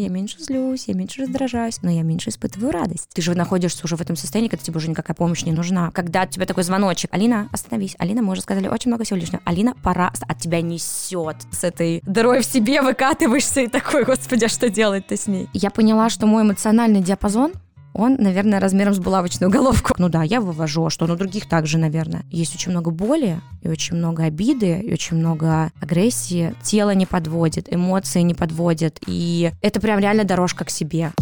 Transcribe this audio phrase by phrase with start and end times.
[0.00, 3.10] Я меньше злюсь, я меньше раздражаюсь, но я меньше испытываю радость.
[3.12, 5.90] Ты же находишься уже в этом состоянии, когда тебе уже никакая помощь не нужна.
[5.90, 7.96] Когда тебе такой звоночек, Алина, остановись.
[7.98, 9.42] Алина, мы уже сказали очень много всего лишнего.
[9.44, 10.10] Алина, пора.
[10.26, 15.16] От тебя несет с этой дырой в себе, выкатываешься и такой, господи, а что делать-то
[15.16, 15.48] с ней?
[15.52, 17.52] Я поняла, что мой эмоциональный диапазон
[18.00, 19.92] он, наверное, размером с булавочную головку.
[19.98, 21.06] Ну да, я вывожу, а что?
[21.06, 22.24] Ну, других также, наверное.
[22.30, 26.54] Есть очень много боли, и очень много обиды, и очень много агрессии.
[26.62, 31.12] Тело не подводит, эмоции не подводят, и это прям реально дорожка к себе.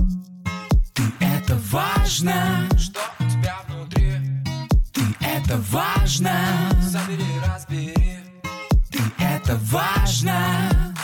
[0.94, 4.12] Ты это важно, что у тебя внутри.
[4.92, 6.32] Ты это важно,
[6.80, 7.94] забери, разбери.
[8.90, 10.94] Ты это важно,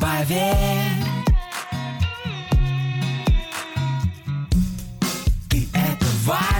[0.00, 1.03] поверь.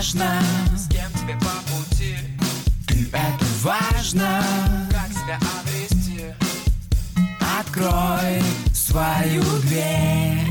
[0.05, 0.41] Важно,
[0.77, 2.17] с кем тебе по пути.
[2.87, 4.43] Ты это важно,
[4.91, 6.25] как себя обрести.
[7.59, 8.43] Открой
[8.75, 10.47] свою дверь.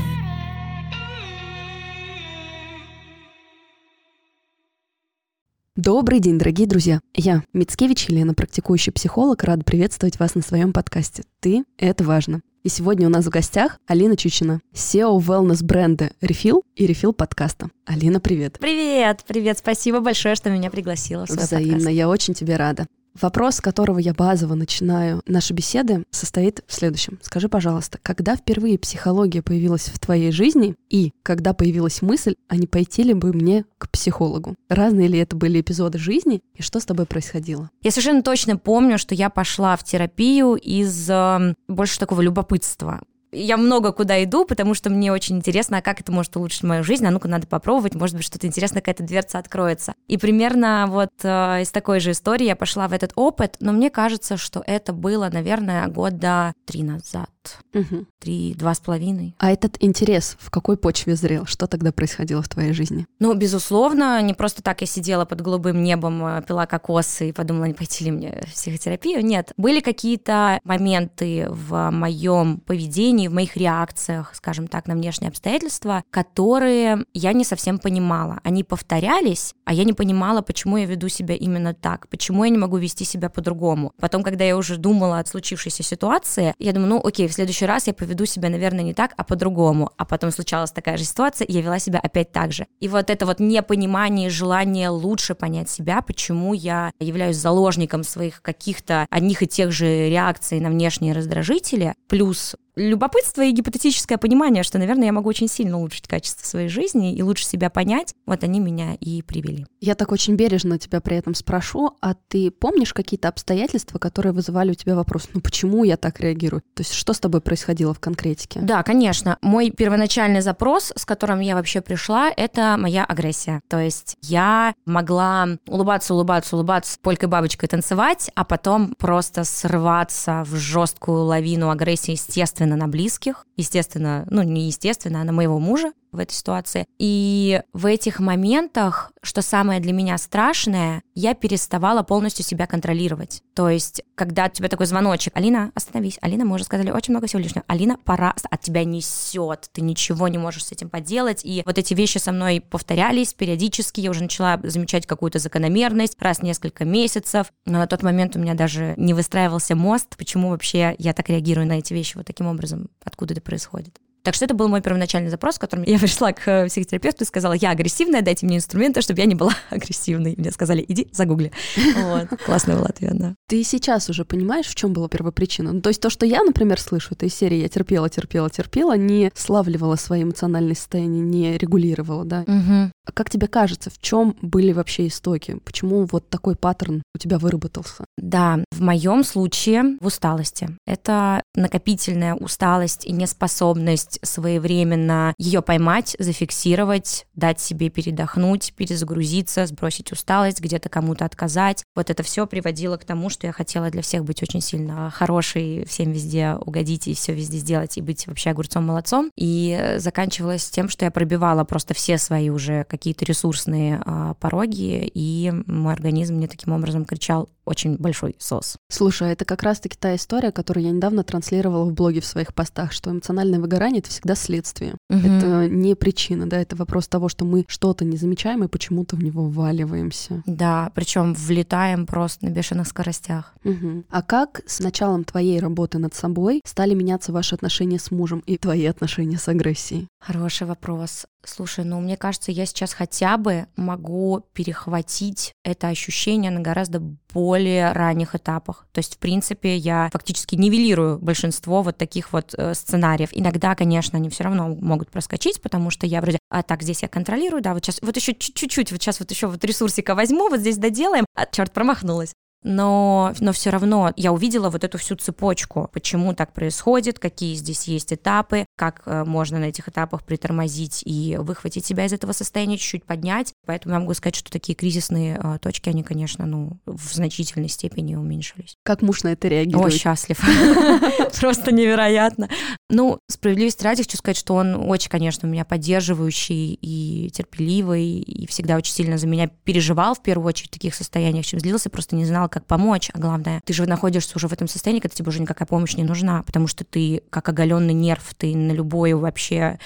[5.76, 7.00] Добрый день, дорогие друзья!
[7.14, 12.42] Я, Мицкевич Елена, практикующий психолог, рада приветствовать вас на своем подкасте «Ты– это важно».
[12.64, 17.68] И сегодня у нас в гостях Алина Чучина, SEO wellness бренда Refill и Refill подкаста.
[17.84, 18.56] Алина, привет.
[18.58, 21.90] Привет, привет, спасибо большое, что меня пригласила в свой Взаимно, подкаст.
[21.94, 22.86] я очень тебе рада.
[23.20, 27.18] Вопрос, с которого я базово начинаю наши беседы, состоит в следующем.
[27.22, 32.66] Скажи, пожалуйста, когда впервые психология появилась в твоей жизни и когда появилась мысль, а не
[32.66, 34.56] пойти ли бы мне к психологу?
[34.68, 37.70] Разные ли это были эпизоды жизни и что с тобой происходило?
[37.82, 43.00] Я совершенно точно помню, что я пошла в терапию из э, больше такого любопытства
[43.34, 46.84] я много куда иду, потому что мне очень интересно, а как это может улучшить мою
[46.84, 49.94] жизнь, а ну-ка надо попробовать, может быть, что-то интересное, какая-то дверца откроется.
[50.08, 53.90] И примерно вот э, из такой же истории я пошла в этот опыт, но мне
[53.90, 57.28] кажется, что это было, наверное, года три назад.
[57.74, 58.06] Угу.
[58.20, 59.34] Три, два с половиной.
[59.38, 61.44] А этот интерес в какой почве зрел?
[61.46, 63.06] Что тогда происходило в твоей жизни?
[63.18, 67.64] Ну, безусловно, не просто так я сидела под голубым небом, э, пила кокосы и подумала,
[67.64, 69.24] не пойти ли мне в психотерапию.
[69.24, 76.02] Нет, были какие-то моменты в моем поведении, в моих реакциях, скажем так, на внешние обстоятельства,
[76.10, 78.40] которые я не совсем понимала.
[78.44, 82.58] Они повторялись, а я не понимала, почему я веду себя именно так, почему я не
[82.58, 83.92] могу вести себя по-другому.
[84.00, 87.86] Потом, когда я уже думала о случившейся ситуации, я думаю, ну окей, в следующий раз
[87.86, 89.90] я поведу себя, наверное, не так, а по-другому.
[89.96, 92.66] А потом случалась такая же ситуация, я вела себя опять так же.
[92.80, 99.06] И вот это вот непонимание, желание лучше понять себя, почему я являюсь заложником своих каких-то
[99.10, 105.06] одних и тех же реакций на внешние раздражители, плюс любопытство и гипотетическое понимание, что, наверное,
[105.06, 108.94] я могу очень сильно улучшить качество своей жизни и лучше себя понять, вот они меня
[109.00, 109.66] и привели.
[109.80, 114.70] Я так очень бережно тебя при этом спрошу, а ты помнишь какие-то обстоятельства, которые вызывали
[114.70, 116.62] у тебя вопрос, ну почему я так реагирую?
[116.74, 118.60] То есть что с тобой происходило в конкретике?
[118.60, 119.38] Да, конечно.
[119.42, 123.60] Мой первоначальный запрос, с которым я вообще пришла, это моя агрессия.
[123.68, 131.24] То есть я могла улыбаться, улыбаться, улыбаться, полькой-бабочкой танцевать, а потом просто срываться в жесткую
[131.24, 136.18] лавину агрессии, естественно, естественно, на близких, естественно, ну, не естественно, а на моего мужа в
[136.18, 136.86] этой ситуации.
[136.98, 143.42] И в этих моментах, что самое для меня страшное, я переставала полностью себя контролировать.
[143.54, 147.26] То есть, когда у тебя такой звоночек, Алина, остановись, Алина, мы уже сказали очень много
[147.26, 151.62] всего лишнего, Алина, пора, от тебя несет, ты ничего не можешь с этим поделать, и
[151.64, 156.42] вот эти вещи со мной повторялись периодически, я уже начала замечать какую-то закономерность раз в
[156.42, 161.12] несколько месяцев, но на тот момент у меня даже не выстраивался мост, почему вообще я
[161.12, 163.98] так реагирую на эти вещи вот таким образом, откуда это происходит.
[164.24, 167.26] Так что это был мой первоначальный запрос, с которым я пришла к э, психотерапевту и
[167.26, 170.34] сказала, я агрессивная, дайте мне инструменты, чтобы я не была агрессивной.
[170.38, 171.52] Мне сказали, иди загугли.
[171.94, 172.28] Вот.
[172.46, 173.34] Классный был ответ, да.
[173.48, 175.72] Ты сейчас уже понимаешь, в чем была первопричина?
[175.72, 178.96] Ну, то есть то, что я, например, слышу, это из серии «я терпела, терпела, терпела»,
[178.96, 182.44] не славливала свои эмоциональные состояния, не регулировала, да?
[182.46, 182.92] Угу.
[183.12, 185.58] Как тебе кажется, в чем были вообще истоки?
[185.64, 188.04] Почему вот такой паттерн у тебя выработался?
[188.16, 190.70] Да, в моем случае в усталости.
[190.86, 200.60] Это накопительная усталость и неспособность своевременно ее поймать, зафиксировать, дать себе передохнуть, перезагрузиться, сбросить усталость,
[200.60, 201.84] где-то кому-то отказать.
[201.94, 205.84] Вот это все приводило к тому, что я хотела для всех быть очень сильно хорошей,
[205.84, 209.30] всем везде угодить и все везде сделать, и быть вообще огурцом-молодцом.
[209.36, 215.52] И заканчивалось тем, что я пробивала просто все свои уже какие-то ресурсные а, пороги, и
[215.66, 218.76] мой организм мне таким образом кричал очень большой сос.
[218.90, 222.54] Слушай, а это как раз-таки та история, которую я недавно транслировала в блоге в своих
[222.54, 224.94] постах, что эмоциональное выгорание— это всегда следствие.
[225.08, 225.38] Мгм.
[225.38, 229.22] Это не причина, да, это вопрос того, что мы что-то не замечаем и почему-то в
[229.22, 230.42] него вваливаемся.
[230.46, 233.54] Да, причем влетаем просто на бешеных скоростях.
[233.64, 234.04] Мгм.
[234.10, 238.58] А как с началом твоей работы над собой стали меняться ваши отношения с мужем и
[238.58, 240.08] твои отношения с агрессией?
[240.20, 241.26] Хороший вопрос.
[241.44, 247.00] Слушай, ну мне кажется, я сейчас хотя бы могу перехватить это ощущение на гораздо
[247.32, 247.53] более
[247.92, 248.86] ранних этапах.
[248.92, 253.30] То есть, в принципе, я фактически нивелирую большинство вот таких вот э, сценариев.
[253.32, 257.08] Иногда, конечно, они все равно могут проскочить, потому что я вроде, а так здесь я
[257.08, 260.60] контролирую, да, вот сейчас, вот еще чуть-чуть, вот сейчас вот еще вот ресурсика возьму, вот
[260.60, 262.32] здесь доделаем, а черт промахнулась.
[262.64, 267.84] Но, но все равно я увидела вот эту всю цепочку, почему так происходит, какие здесь
[267.84, 272.78] есть этапы, как э, можно на этих этапах притормозить и выхватить себя из этого состояния,
[272.78, 273.52] чуть-чуть поднять.
[273.66, 278.14] Поэтому я могу сказать, что такие кризисные э, точки, они, конечно, ну, в значительной степени
[278.14, 278.76] уменьшились.
[278.82, 279.92] Как муж на это О, реагирует?
[279.92, 280.40] счастлив.
[281.40, 282.48] Просто невероятно.
[282.88, 288.76] Ну, справедливости ради хочу сказать, что он очень, конечно, меня поддерживающий и терпеливый, и всегда
[288.76, 292.24] очень сильно за меня переживал в первую очередь в таких состояниях, чем злился, просто не
[292.24, 293.10] знал, как помочь.
[293.12, 296.04] А главное, ты же находишься уже в этом состоянии, когда тебе уже никакая помощь не
[296.04, 299.80] нужна, потому что ты как оголенный нерв, ты на любой вообще...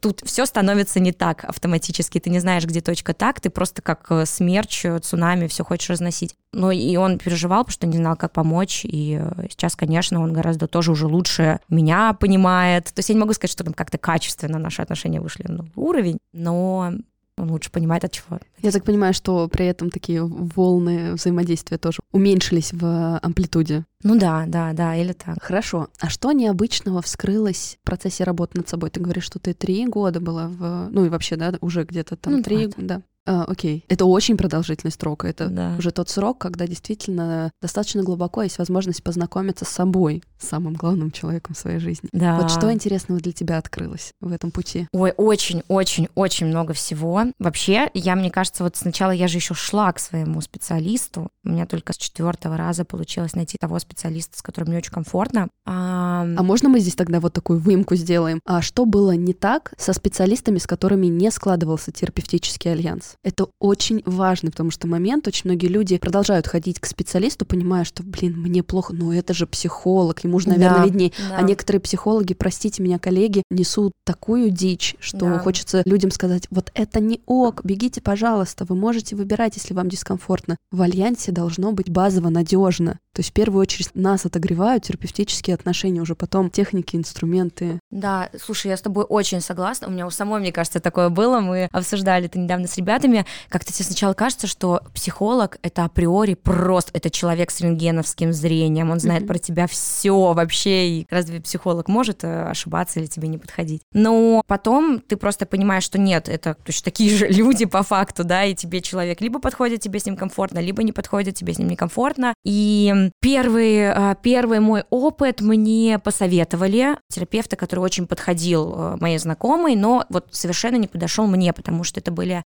[0.00, 4.06] Тут все становится не так автоматически, ты не знаешь, где точка так, ты просто как
[4.10, 6.34] э, смерч, э, цунами, все хочешь разносить.
[6.52, 10.34] Ну и он переживал, потому что не знал, как помочь, и э, сейчас, конечно, он
[10.34, 12.84] гораздо тоже уже лучше меня понимает.
[12.84, 16.18] То есть я не могу сказать, что там как-то качественно наши отношения вышли на уровень,
[16.34, 16.92] но
[17.38, 18.38] лучше понимает, от чего.
[18.60, 23.84] Я так понимаю, что при этом такие волны взаимодействия тоже уменьшились в амплитуде.
[24.02, 25.42] Ну да, да, да, или так.
[25.42, 25.88] Хорошо.
[26.00, 28.90] А что необычного вскрылось в процессе работы над собой?
[28.90, 30.88] Ты говоришь, что ты три года была в...
[30.90, 32.66] Ну и вообще, да, уже где-то там Ну, три...
[32.66, 32.74] да.
[32.78, 33.02] Да.
[33.24, 33.84] А, окей.
[33.88, 35.24] Это очень продолжительный срок.
[35.24, 35.76] Это Да.
[35.78, 41.12] уже тот срок, когда действительно достаточно глубоко есть возможность познакомиться с собой, с самым главным
[41.12, 42.08] человеком в своей жизни.
[42.12, 42.36] Да.
[42.40, 44.88] Вот что интересного для тебя открылось в этом пути?
[44.92, 47.22] Ой, очень-очень-очень много всего.
[47.38, 51.28] Вообще, я, мне кажется, вот сначала я же еще шла к своему специалисту.
[51.44, 55.48] У меня только с четвертого раза получилось найти того специалиста, с которым мне очень комфортно.
[55.64, 58.40] А, А можно мы здесь тогда вот такую выемку сделаем?
[58.44, 63.11] А что было не так со специалистами, с которыми не складывался терапевтический альянс?
[63.22, 68.02] Это очень важный, потому что момент, очень многие люди продолжают ходить к специалисту, понимая, что,
[68.02, 71.12] блин, мне плохо, но это же психолог, ему же, наверное, Да, виднее.
[71.28, 71.36] да.
[71.38, 75.38] А некоторые психологи, простите меня, коллеги, несут такую дичь, что Да.
[75.38, 80.56] хочется людям сказать, вот это не ок, бегите, пожалуйста, вы можете выбирать, если вам дискомфортно.
[80.70, 82.98] В альянсе должно быть базово надежно.
[83.14, 87.78] То есть в первую очередь нас отогревают терапевтические отношения, уже потом техники, инструменты.
[87.90, 89.88] Да, слушай, я с тобой очень согласна.
[89.88, 91.40] У меня у самой, мне кажется, такое было.
[91.40, 93.01] Мы обсуждали это недавно с ребятами.
[93.48, 98.90] Как-то тебе сначала кажется, что психолог— это априори просто это человек с рентгеновским зрением.
[98.90, 99.28] Он знает Мгм.
[99.28, 100.88] про тебя все вообще.
[100.88, 103.82] И разве психолог может э, ошибаться или тебе не подходить?
[103.92, 108.44] Но потом ты просто понимаешь, что нет, это точно такие же люди по факту, да,
[108.44, 111.68] и тебе человек либо подходит, тебе с ним комфортно, либо не подходит, тебе с ним
[111.68, 112.34] некомфортно.
[112.44, 119.76] И первый, э, первый мой опыт мне посоветовали терапевта, который очень подходил э, моей знакомой,
[119.76, 122.42] но вот совершенно не подошел мне, потому что это были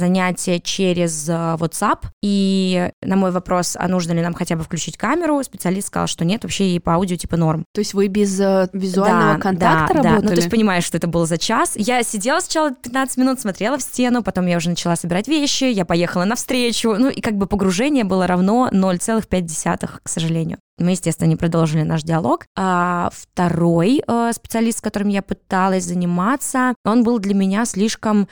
[0.00, 4.96] онлайн-занятия через э, WhatsApp, и на мой вопрос, а нужно ли нам хотя бы включить
[4.96, 7.64] камеру, специалист сказал, что нет, вообще и по аудио типа норм.
[7.74, 10.08] То есть вы без э, визуального Да, контакта да, да.
[10.10, 10.28] работали?
[10.28, 11.74] Ну, то есть понимаешь, что это было за час.
[11.76, 15.84] Я сидела сначала 15 минут, смотрела в стену, потом я уже начала собирать вещи, я
[15.84, 16.94] поехала навстречу.
[16.98, 20.58] Ну, и как бы погружение было равно 0,5, к сожалению.
[20.78, 22.46] Мы, естественно, не продолжили наш диалог.
[22.56, 28.28] А второй э, специалист, с которым я пыталась заниматься, он был для меня слишком,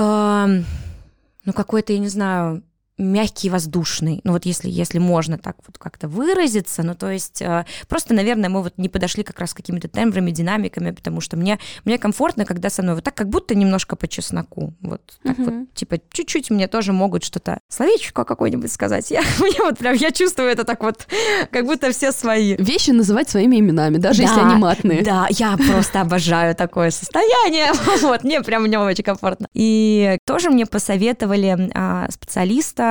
[0.00, 2.62] ну, какой-то, я не знаю,
[3.00, 4.20] мягкий и воздушный.
[4.24, 8.48] Ну вот если, если можно так вот как-то выразиться, ну то есть э, просто, наверное,
[8.50, 12.70] мы вот не подошли как раз какими-то тембрами, динамиками, потому что мне, мне комфортно, когда
[12.70, 14.74] со мной вот так, как будто немножко по чесноку.
[14.80, 15.60] Вот так Мгм.
[15.60, 19.10] вот, типа, чуть-чуть мне тоже могут что-то, словечко какое-нибудь сказать.
[19.10, 21.06] Я, мне вот прям, я чувствую это так вот,
[21.50, 22.56] как будто все свои.
[22.56, 25.02] Вещи называть своими именами, даже если Да, они матные.
[25.02, 27.72] Да, я просто обожаю такое состояние.
[28.02, 29.46] Вот, мне прям в нем очень комфортно.
[29.54, 32.06] И тоже мне посоветовали а,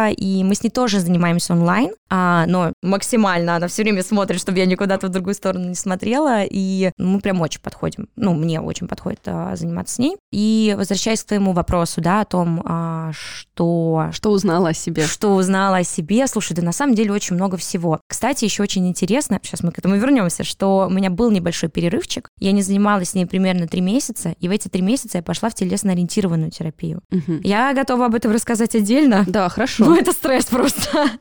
[0.08, 4.58] и мы с ней тоже занимаемся онлайн, а, но максимально она все время смотрит, чтобы
[4.60, 8.08] я никуда-то в другую сторону не смотрела, и мы прям очень подходим.
[8.16, 10.16] Ну, мне очень подходит а, заниматься с ней.
[10.32, 15.06] И возвращаясь к твоему вопросу, да, о том, а, что Что узнала о себе?
[15.06, 16.26] что узнала о себе.
[16.28, 18.00] Слушай, да на самом деле очень много всего.
[18.08, 22.30] Кстати, еще очень интересно, сейчас мы к этому вернемся, что у меня был небольшой перерывчик.
[22.40, 25.50] Я не занималась с ней примерно три месяца, и в эти три месяца я пошла
[25.50, 27.02] в телесно-ориентированную терапию.
[27.12, 27.42] Мгм.
[27.44, 29.26] Я готова об этом рассказать отдельно.
[29.28, 29.79] Да, хорошо.
[29.80, 29.96] Хорошо.
[29.96, 31.10] Ну, это стресс просто.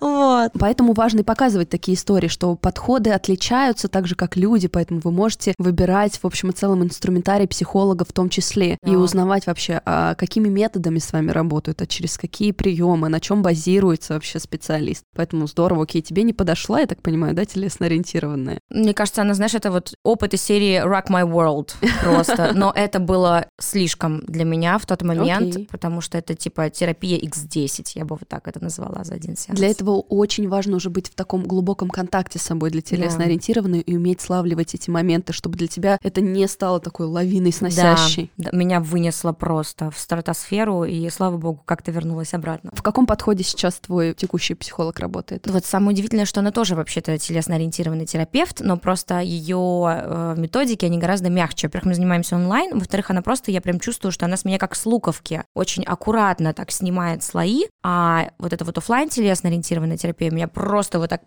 [0.00, 0.52] Вот.
[0.58, 5.10] Поэтому важно и показывать такие истории, что подходы отличаются так же, как люди, поэтому вы
[5.10, 8.98] можете выбирать, в общем и целом, инструментарий психолога в том числе и Да.
[8.98, 14.14] узнавать вообще, а какими методами с вами работают, а через какие приемы, на чем базируется
[14.14, 15.02] вообще специалист.
[15.16, 18.58] Поэтому здорово, окей, тебе не подошла, я так понимаю, да, телесно-ориентированная?
[18.70, 21.72] Мне кажется, она, знаешь, это вот опыт из серии Rock My World
[22.04, 22.52] просто.
[22.54, 25.68] Но это было слишком для меня в тот момент, Окей.
[25.70, 29.58] потому что это типа терапия X10, я бы вот так это назвала за один сеанс.
[29.58, 33.96] Для этого очень важно уже быть в таком глубоком контакте с собой для телесно-ориентированной и
[33.96, 38.30] уметь славливать эти моменты, чтобы для тебя это не стало такой лавиной сносящей.
[38.36, 42.70] Да, да, меня вынесло просто в стратосферу, и, слава богу, как-то вернулась обратно.
[42.74, 45.46] В каком подходе сейчас твой текущий психолог работает?
[45.46, 50.98] Вот самое удивительное, что она тоже вообще-то телесно-ориентированный терапевт, но просто ее э, методики, они
[50.98, 51.68] гораздо мягче.
[51.68, 54.74] Во-первых, мы занимаемся онлайн, во-вторых, она просто, я прям чувствую, что она с меня как
[54.74, 60.48] с луковки, очень аккуратно так снимает слои, а вот эта вот оффлайн телесно-ориентированная терапия меня
[60.48, 61.22] просто вот так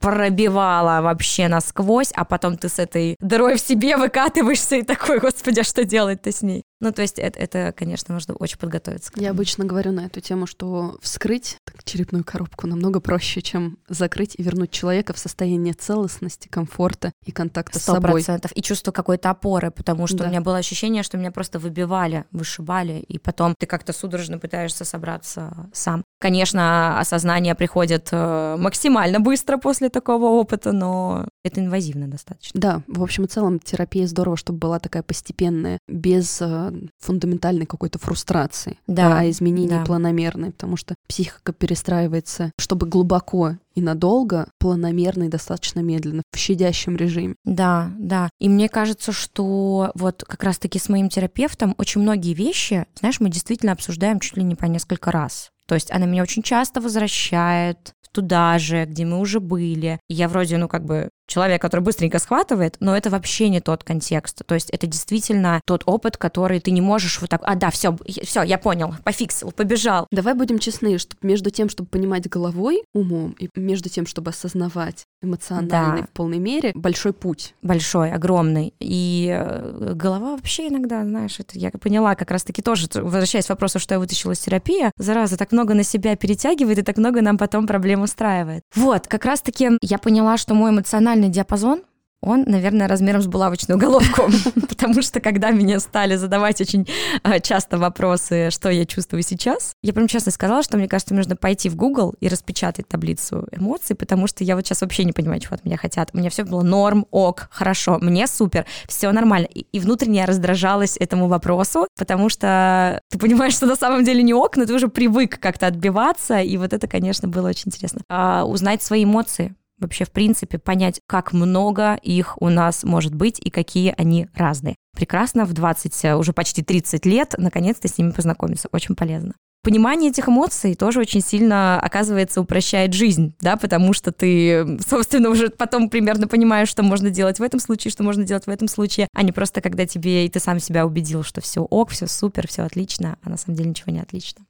[0.00, 5.60] пробивала вообще насквозь, а потом ты с этой дырой в себе выкатываешься и такой, господи,
[5.60, 6.62] а что делать-то с ней?
[6.80, 10.20] Ну, то есть это, это, конечно, нужно очень подготовиться к Я обычно говорю на эту
[10.20, 15.74] тему, что вскрыть так, черепную коробку намного проще, чем закрыть и вернуть человека в состояние
[15.74, 18.12] целостности, комфорта и контакта с Сто собой.
[18.12, 18.52] процентов.
[18.54, 20.24] И чувство какой-то опоры, потому что Да.
[20.26, 24.84] у меня было ощущение, что меня просто выбивали, вышибали, и потом ты как-то судорожно пытаешься
[24.84, 26.04] собраться сам.
[26.20, 32.60] Конечно, осознание приходит э, максимально быстро после такого опыта, но это инвазивно достаточно.
[32.60, 36.67] Да, в общем и целом терапия здорово, чтобы была такая постепенная, без э,
[37.00, 39.84] фундаментальной какой-то фрустрации, Да, а изменений да.
[39.84, 46.96] планомерной, потому что психика перестраивается, чтобы глубоко и надолго, планомерно и достаточно медленно, в щадящем
[46.96, 47.36] режиме.
[47.44, 48.30] Да, да.
[48.40, 53.30] И мне кажется, что вот как раз-таки с моим терапевтом очень многие вещи, знаешь, мы
[53.30, 55.50] действительно обсуждаем чуть ли не по несколько раз.
[55.66, 60.00] То есть она меня очень часто возвращает туда же, где мы уже были.
[60.08, 63.84] И я вроде, ну, как бы человек, который быстренько схватывает, но это вообще не тот
[63.84, 64.42] контекст.
[64.44, 67.96] То есть это действительно тот опыт, который ты не можешь вот так, а, да, все,
[68.24, 70.06] все, я понял, пофиксил, побежал.
[70.10, 75.04] Давай будем честны, что между тем, чтобы понимать головой, умом, и между тем, чтобы осознавать
[75.22, 76.02] эмоционально Да.
[76.04, 77.54] в полной мере, большой путь.
[77.62, 78.72] большой, огромный.
[78.80, 83.78] И э, голова вообще иногда, знаешь, это я поняла как раз-таки тоже, возвращаясь к вопросу,
[83.80, 87.36] что я вытащила из терапии, зараза, так много на себя перетягивает и так много нам
[87.36, 88.62] потом проблем устраивает.
[88.76, 91.82] Вот, как раз-таки я поняла, что мой эмоциональный диапазон,
[92.20, 94.22] он, наверное, размером с булавочную головку,
[94.68, 96.88] потому что когда мне стали задавать очень
[97.22, 101.36] э, часто вопросы, что я чувствую сейчас, я прям честно сказала, что мне кажется, нужно
[101.36, 105.40] пойти в Google и распечатать таблицу эмоций, потому что я вот сейчас вообще не понимаю,
[105.40, 106.10] чего от меня хотят.
[106.12, 109.46] У меня все было норм, ок, хорошо, мне супер, все нормально.
[109.46, 114.22] И, и внутренне я раздражалась этому вопросу, потому что ты понимаешь, что на самом деле
[114.24, 118.00] не ок, но ты уже привык как-то отбиваться, и вот это, конечно, было очень интересно.
[118.08, 123.38] А, узнать свои эмоции, вообще, в принципе, понять, как много их у нас может быть
[123.38, 124.76] и какие они разные.
[124.96, 128.68] Прекрасно в 20, э, уже почти 30 лет, наконец-то с ними познакомиться.
[128.72, 129.34] Очень полезно.
[129.62, 135.50] Понимание этих эмоций тоже очень сильно, оказывается, упрощает жизнь, да, потому что ты, собственно, уже
[135.50, 139.08] потом примерно понимаешь, что можно делать в этом случае, что можно делать в этом случае,
[139.14, 142.46] а не просто когда тебе, и ты сам себя убедил, что все ок, все супер,
[142.46, 144.44] все отлично, а на самом деле ничего не отлично.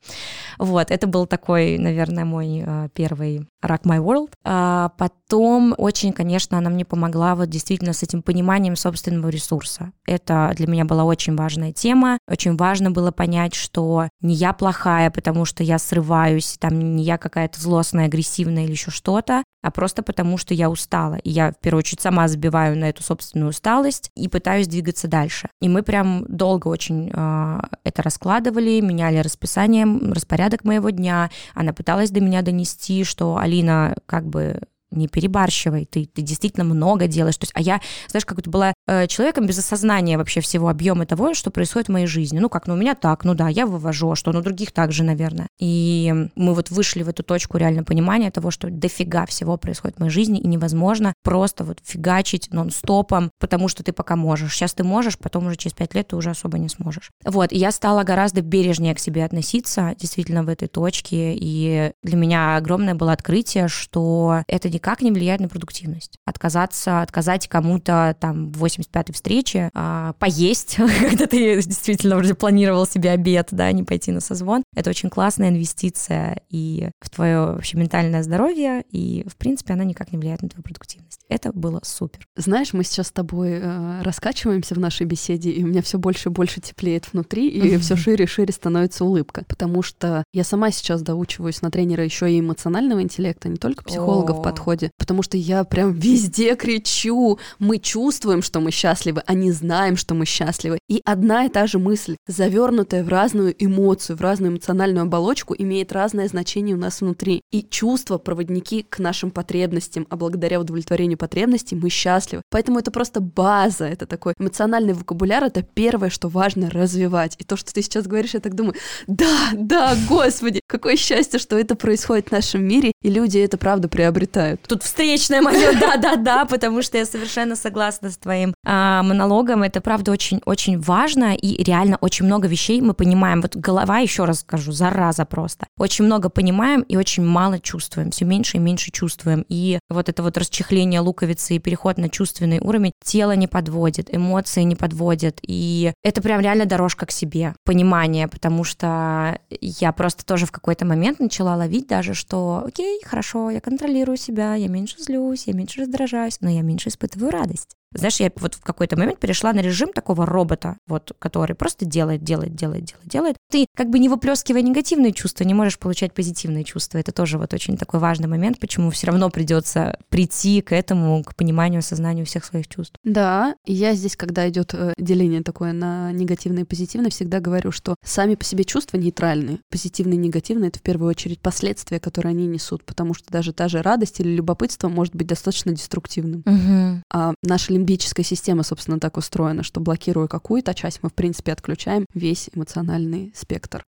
[0.59, 4.33] Вот, это был такой, наверное, мой э, первый Rock My World.
[4.45, 9.93] А потом очень, конечно, она мне помогла вот действительно с этим пониманием собственного ресурса.
[10.07, 12.19] Это для меня была очень важная тема.
[12.29, 17.19] Очень важно было понять, что не я плохая, потому что я срываюсь, там не я
[17.19, 21.17] какая-то злостная, агрессивная или еще что-то, а просто потому, что я устала.
[21.17, 25.49] И я, в первую очередь, сама забиваю на эту собственную усталость и пытаюсь двигаться дальше.
[25.61, 31.31] И мы прям долго очень э, это раскладывали, меняли расписание, распорядок моего дня.
[31.55, 37.07] Она пыталась до меня донести, что Алина как бы не перебарщивай, ты, ты действительно много
[37.07, 37.37] делаешь.
[37.37, 41.07] То есть, а я, знаешь, как это была э, человеком без осознания вообще всего объема
[41.07, 42.39] того, что происходит в моей жизни.
[42.39, 44.93] Ну как, ну у меня так, ну да, я вывожу, а что, ну других так
[44.93, 45.49] же, наверное.
[45.59, 50.01] И мы вот вышли в эту точку реально понимания того, что дофига всего происходит в
[50.01, 54.55] моей жизни, и невозможно просто вот фигачить нон-стопом, потому что ты пока можешь.
[54.55, 57.11] Сейчас ты можешь, потом уже через пять лет ты уже особо не сможешь.
[57.25, 62.17] Вот, и я стала гораздо бережнее к себе относиться действительно в этой точке, и для
[62.17, 66.19] меня огромное было открытие, что это никак не влияет на продуктивность.
[66.25, 73.11] Отказаться, отказать кому-то там в 85-й встрече, а, поесть, когда ты действительно вроде планировал себе
[73.11, 78.23] обед, да, не пойти на созвон, это очень классная инвестиция и в твое вообще ментальное
[78.23, 81.23] здоровье, и, в принципе, она никак не влияет на твою продуктивность.
[81.29, 82.25] Это было супер.
[82.37, 86.29] Знаешь, мы сейчас с тобой э, раскачиваемся в нашей беседе, и у меня все больше
[86.29, 89.45] и больше теплеет внутри, и все шире и шире становится улыбка.
[89.49, 94.33] Потому что я сама сейчас доучиваюсь на тренера еще и эмоционального интеллекта, не только психолога
[94.33, 94.91] в подходе.
[94.99, 97.39] Потому что я прям везде кричу.
[97.59, 100.79] Мы чувствуем, что мы счастливы, а не знаем, что мы счастливы.
[100.89, 105.93] И одна и та же мысль, завернутая в разную эмоцию, в разную эмоциональную оболочку, имеет
[105.93, 107.43] разное значение у нас внутри.
[107.53, 112.43] И чувства проводники к нашим потребностям, а благодаря удовлетворению потребностей мы счастливы.
[112.51, 117.37] Поэтому это просто база, это такой эмоциональный вокабуляр, это первое, что важно развивать.
[117.39, 118.75] И то, что ты сейчас говоришь, я так думаю,
[119.07, 123.89] да, да, господи, какое счастье, что это происходит в нашем мире, и люди это правда
[123.89, 124.58] приобретают.
[124.67, 129.63] Тут встречное мое да-да-да, потому что я совершенно согласна с твоим а, монологом.
[129.63, 133.41] Это правда очень-очень важно, и реально очень много вещей мы понимаем.
[133.41, 135.67] Вот голова, еще раз скажу, зараза просто.
[135.79, 139.45] Очень много понимаем и очень мало чувствуем, все меньше и меньше чувствуем.
[139.49, 144.63] И вот это вот расчехление луковицы и переход на чувственный уровень, тело не подводит, эмоции
[144.63, 150.47] не подводят, и это прям реально дорожка к себе, понимание, потому что я просто тоже
[150.47, 155.47] в какой-то момент начала ловить даже, что окей, хорошо, я контролирую себя, я меньше злюсь,
[155.47, 157.78] я меньше раздражаюсь, но я меньше испытываю радость.
[157.93, 162.23] Знаешь, я вот в какой-то момент перешла на режим такого робота, вот, который просто делает,
[162.23, 163.37] делает, делает, делает, делает.
[163.51, 166.99] Ты как бы не выплескивая негативные чувства, не можешь получать позитивные чувства.
[166.99, 171.35] Это тоже вот очень такой важный момент, почему все равно придется прийти к этому, к
[171.35, 172.97] пониманию, осознанию всех своих чувств.
[173.05, 177.95] Да, я здесь, когда идет э, деление такое на негативное и позитивное, всегда говорю, что
[178.05, 179.61] сами по себе чувства нейтральные.
[179.71, 183.69] Позитивные и негативные— это в первую очередь последствия, которые они несут, потому что даже та
[183.69, 186.43] же радость или любопытство может быть достаточно деструктивным.
[186.47, 187.03] Угу.
[187.13, 192.05] А наша лимбическая система, собственно, так устроена, что блокируя какую-то часть, мы, в принципе, отключаем
[192.13, 193.85] весь эмоциональный спектр.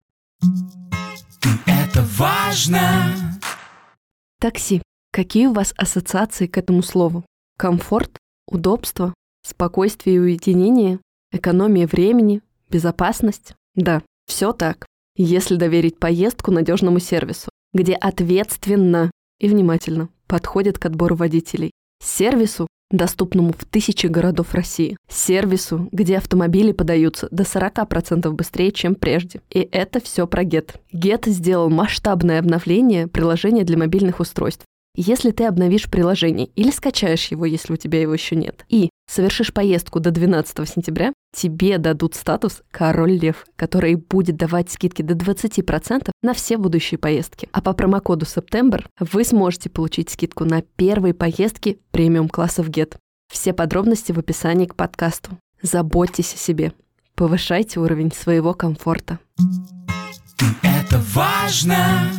[1.65, 3.39] Это важно.
[4.39, 4.81] Такси.
[5.13, 7.23] Какие у вас ассоциации к этому слову?
[7.57, 9.13] Комфорт, удобство,
[9.43, 10.99] спокойствие и уединение,
[11.31, 13.53] экономия времени, безопасность?
[13.73, 14.85] Да, все так.
[15.15, 21.71] Если доверить поездку надежному сервису, где ответственно и внимательно подходят к отбору водителей.
[22.03, 24.97] Сервису, доступному в тысячи городов России.
[25.09, 29.41] Сервису, где автомобили подаются до 40% быстрее, чем прежде.
[29.49, 30.75] И это все про Get.
[30.93, 34.65] Get сделал масштабное обновление приложения для мобильных устройств.
[34.99, 39.53] Если ты обновишь приложение или скачаешь его, если у тебя его еще нет, и совершишь
[39.53, 46.09] поездку до 12 сентября, тебе дадут статус «Король Лев», который будет давать скидки до 20%
[46.23, 47.47] на все будущие поездки.
[47.51, 52.95] А по промокоду «Септембр» вы сможете получить скидку на первые поездки премиум-класса в Get.
[53.31, 55.37] Все подробности в описании к подкасту.
[55.61, 56.73] Заботьтесь о себе.
[57.13, 59.19] Повышайте уровень своего комфорта.
[60.63, 62.09] Это важно.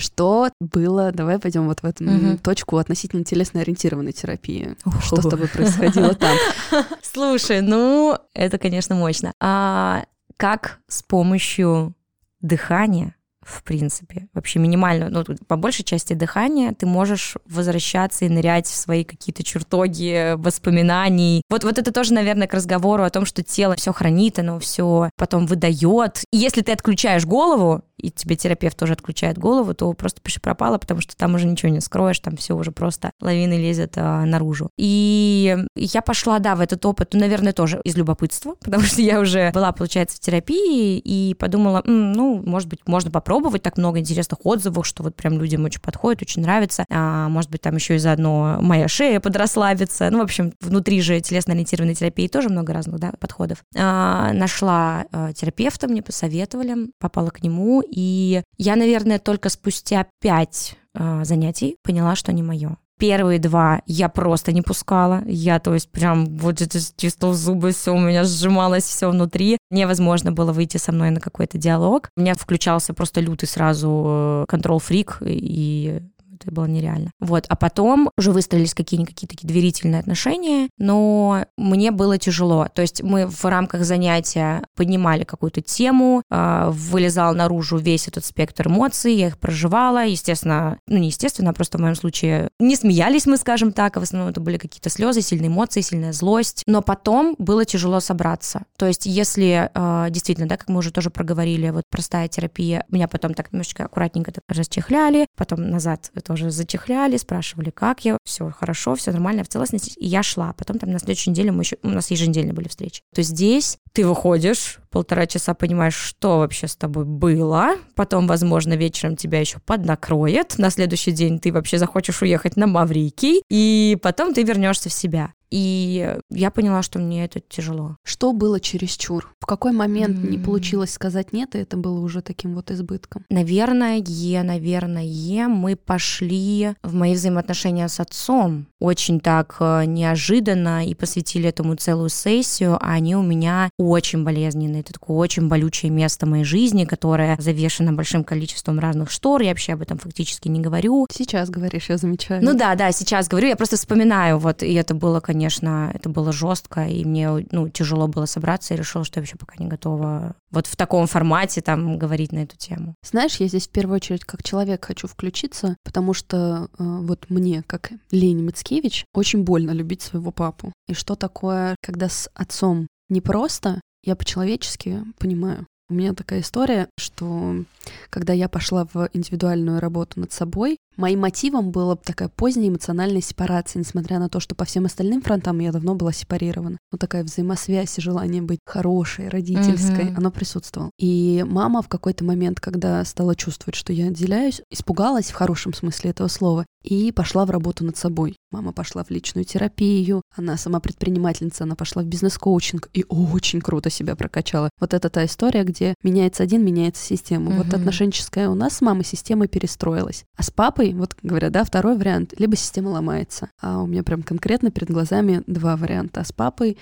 [0.00, 2.38] Что было, давай пойдем вот в эту Мгм.
[2.38, 4.76] точку относительно телесно-ориентированной терапии.
[5.02, 6.36] Что с тобой происходило там?
[7.02, 9.32] Слушай, ну, это, конечно, мощно.
[9.40, 10.04] А
[10.36, 11.94] как с помощью
[12.40, 18.66] дыхания, в принципе, вообще минимально, ну, по большей части дыхания, ты можешь возвращаться и нырять
[18.66, 21.42] в свои какие-то чертоги воспоминаний.
[21.48, 25.10] Вот, вот это тоже, наверное, к разговору о том, что тело все хранит, оно все
[25.16, 26.22] потом выдает.
[26.32, 30.78] И если ты отключаешь голову, и тебе терапевт тоже отключает голову, то просто пиши пропало,
[30.78, 34.70] потому что там уже ничего не скроешь, там все уже просто лавины лезет а, наружу.
[34.76, 39.20] И я пошла, да, в этот опыт, ну, наверное, тоже из любопытства, потому что я
[39.20, 43.29] уже была, получается, в терапии и подумала, «М, ну, может быть, можно попробовать,
[43.62, 46.84] так много интересных отзывов, что вот прям людям очень подходит, очень нравится.
[46.90, 50.10] А, может быть, там еще и заодно моя шея подрасслабится.
[50.10, 53.64] Ну, в общем, внутри же телесно-ориентированной терапии тоже много разных да, подходов.
[53.76, 60.76] А, нашла а, терапевта, мне посоветовали, попала к нему, и я, наверное, только спустя пять
[60.94, 62.76] а, занятий поняла, что не мое.
[63.00, 65.22] Первые два я просто не пускала.
[65.26, 66.62] Я, то есть, прям вот
[66.96, 69.56] чисто зубы, все у меня сжималось все внутри.
[69.70, 72.10] Невозможно было выйти со мной на какой-то диалог.
[72.16, 76.02] У меня включался просто лютый сразу контрол-фрик, и
[76.42, 77.12] это было нереально.
[77.20, 82.68] Вот, а потом уже выстроились какие-никакие такие доверительные отношения, но мне было тяжело.
[82.72, 88.68] То есть мы в рамках занятия поднимали какую-то тему, э, вылезал наружу весь этот спектр
[88.68, 93.26] эмоций, я их проживала, естественно, ну не естественно, а просто в моем случае не смеялись
[93.26, 96.82] мы, скажем так, а в основном это были какие-то слезы, сильные эмоции, сильная злость, но
[96.82, 98.64] потом было тяжело собраться.
[98.76, 103.08] То есть если э, действительно, да, как мы уже тоже проговорили, вот простая терапия, меня
[103.08, 108.50] потом так немножечко аккуратненько так расчехляли, потом назад это тоже затихляли, спрашивали, как я, все
[108.50, 110.52] хорошо, все нормально, в целостности, и я шла.
[110.52, 113.02] Потом там на следующей неделе мы еще, у нас еженедельно были встречи.
[113.12, 119.16] То здесь ты выходишь, полтора часа понимаешь, что вообще с тобой было, потом, возможно, вечером
[119.16, 124.44] тебя еще поднакроет, на следующий день ты вообще захочешь уехать на Маврикий, и потом ты
[124.44, 125.32] вернешься в себя.
[125.50, 127.96] И я поняла, что мне это тяжело.
[128.04, 129.34] Что было чересчур?
[129.40, 130.30] В какой момент mm.
[130.30, 133.24] не получилось сказать нет, и это было уже таким вот избытком?
[133.30, 134.00] Наверное,
[134.42, 141.74] наверное, мы пошли в мои взаимоотношения с отцом очень так э, неожиданно и посвятили этому
[141.76, 144.80] целую сессию, а они у меня очень болезненные.
[144.80, 149.42] Это такое очень болючее место моей жизни, которое завешено большим количеством разных штор.
[149.42, 151.06] Я вообще об этом фактически не говорю.
[151.12, 152.42] Сейчас говоришь, я замечаю.
[152.42, 153.48] Ну да, да, сейчас говорю.
[153.48, 157.70] Я просто вспоминаю, вот, и это было, конечно, конечно, это было жестко, и мне ну,
[157.70, 161.62] тяжело было собраться, и решила, что я вообще пока не готова вот в таком формате
[161.62, 162.94] там говорить на эту тему.
[163.02, 167.62] Знаешь, я здесь в первую очередь как человек хочу включиться, потому что э, вот мне,
[167.66, 170.74] как Лене Мицкевич, очень больно любить своего папу.
[170.88, 175.66] И что такое, когда с отцом непросто, я по-человечески понимаю.
[175.88, 177.64] У меня такая история, что
[178.10, 183.80] когда я пошла в индивидуальную работу над собой, Моим мотивом была такая поздняя эмоциональная сепарация,
[183.80, 186.76] несмотря на то, что по всем остальным фронтам я давно была сепарирована.
[186.92, 190.18] Но такая взаимосвязь и желание быть хорошей, родительской, mm-hmm.
[190.18, 190.90] оно присутствовало.
[190.98, 196.10] И мама в какой-то момент, когда стала чувствовать, что я отделяюсь, испугалась в хорошем смысле
[196.10, 198.36] этого слова и пошла в работу над собой.
[198.50, 203.88] Мама пошла в личную терапию, она сама предпринимательница, она пошла в бизнес-коучинг и очень круто
[203.88, 204.68] себя прокачала.
[204.78, 207.52] Вот это та история, где меняется один, меняется система.
[207.52, 207.56] Mm-hmm.
[207.56, 210.24] Вот отношенческая у нас с мамой система перестроилась.
[210.36, 213.50] А с папой вот говорят, да, второй вариант, либо система ломается.
[213.60, 216.24] А у меня прям конкретно перед глазами два варианта.
[216.24, 216.76] С папой...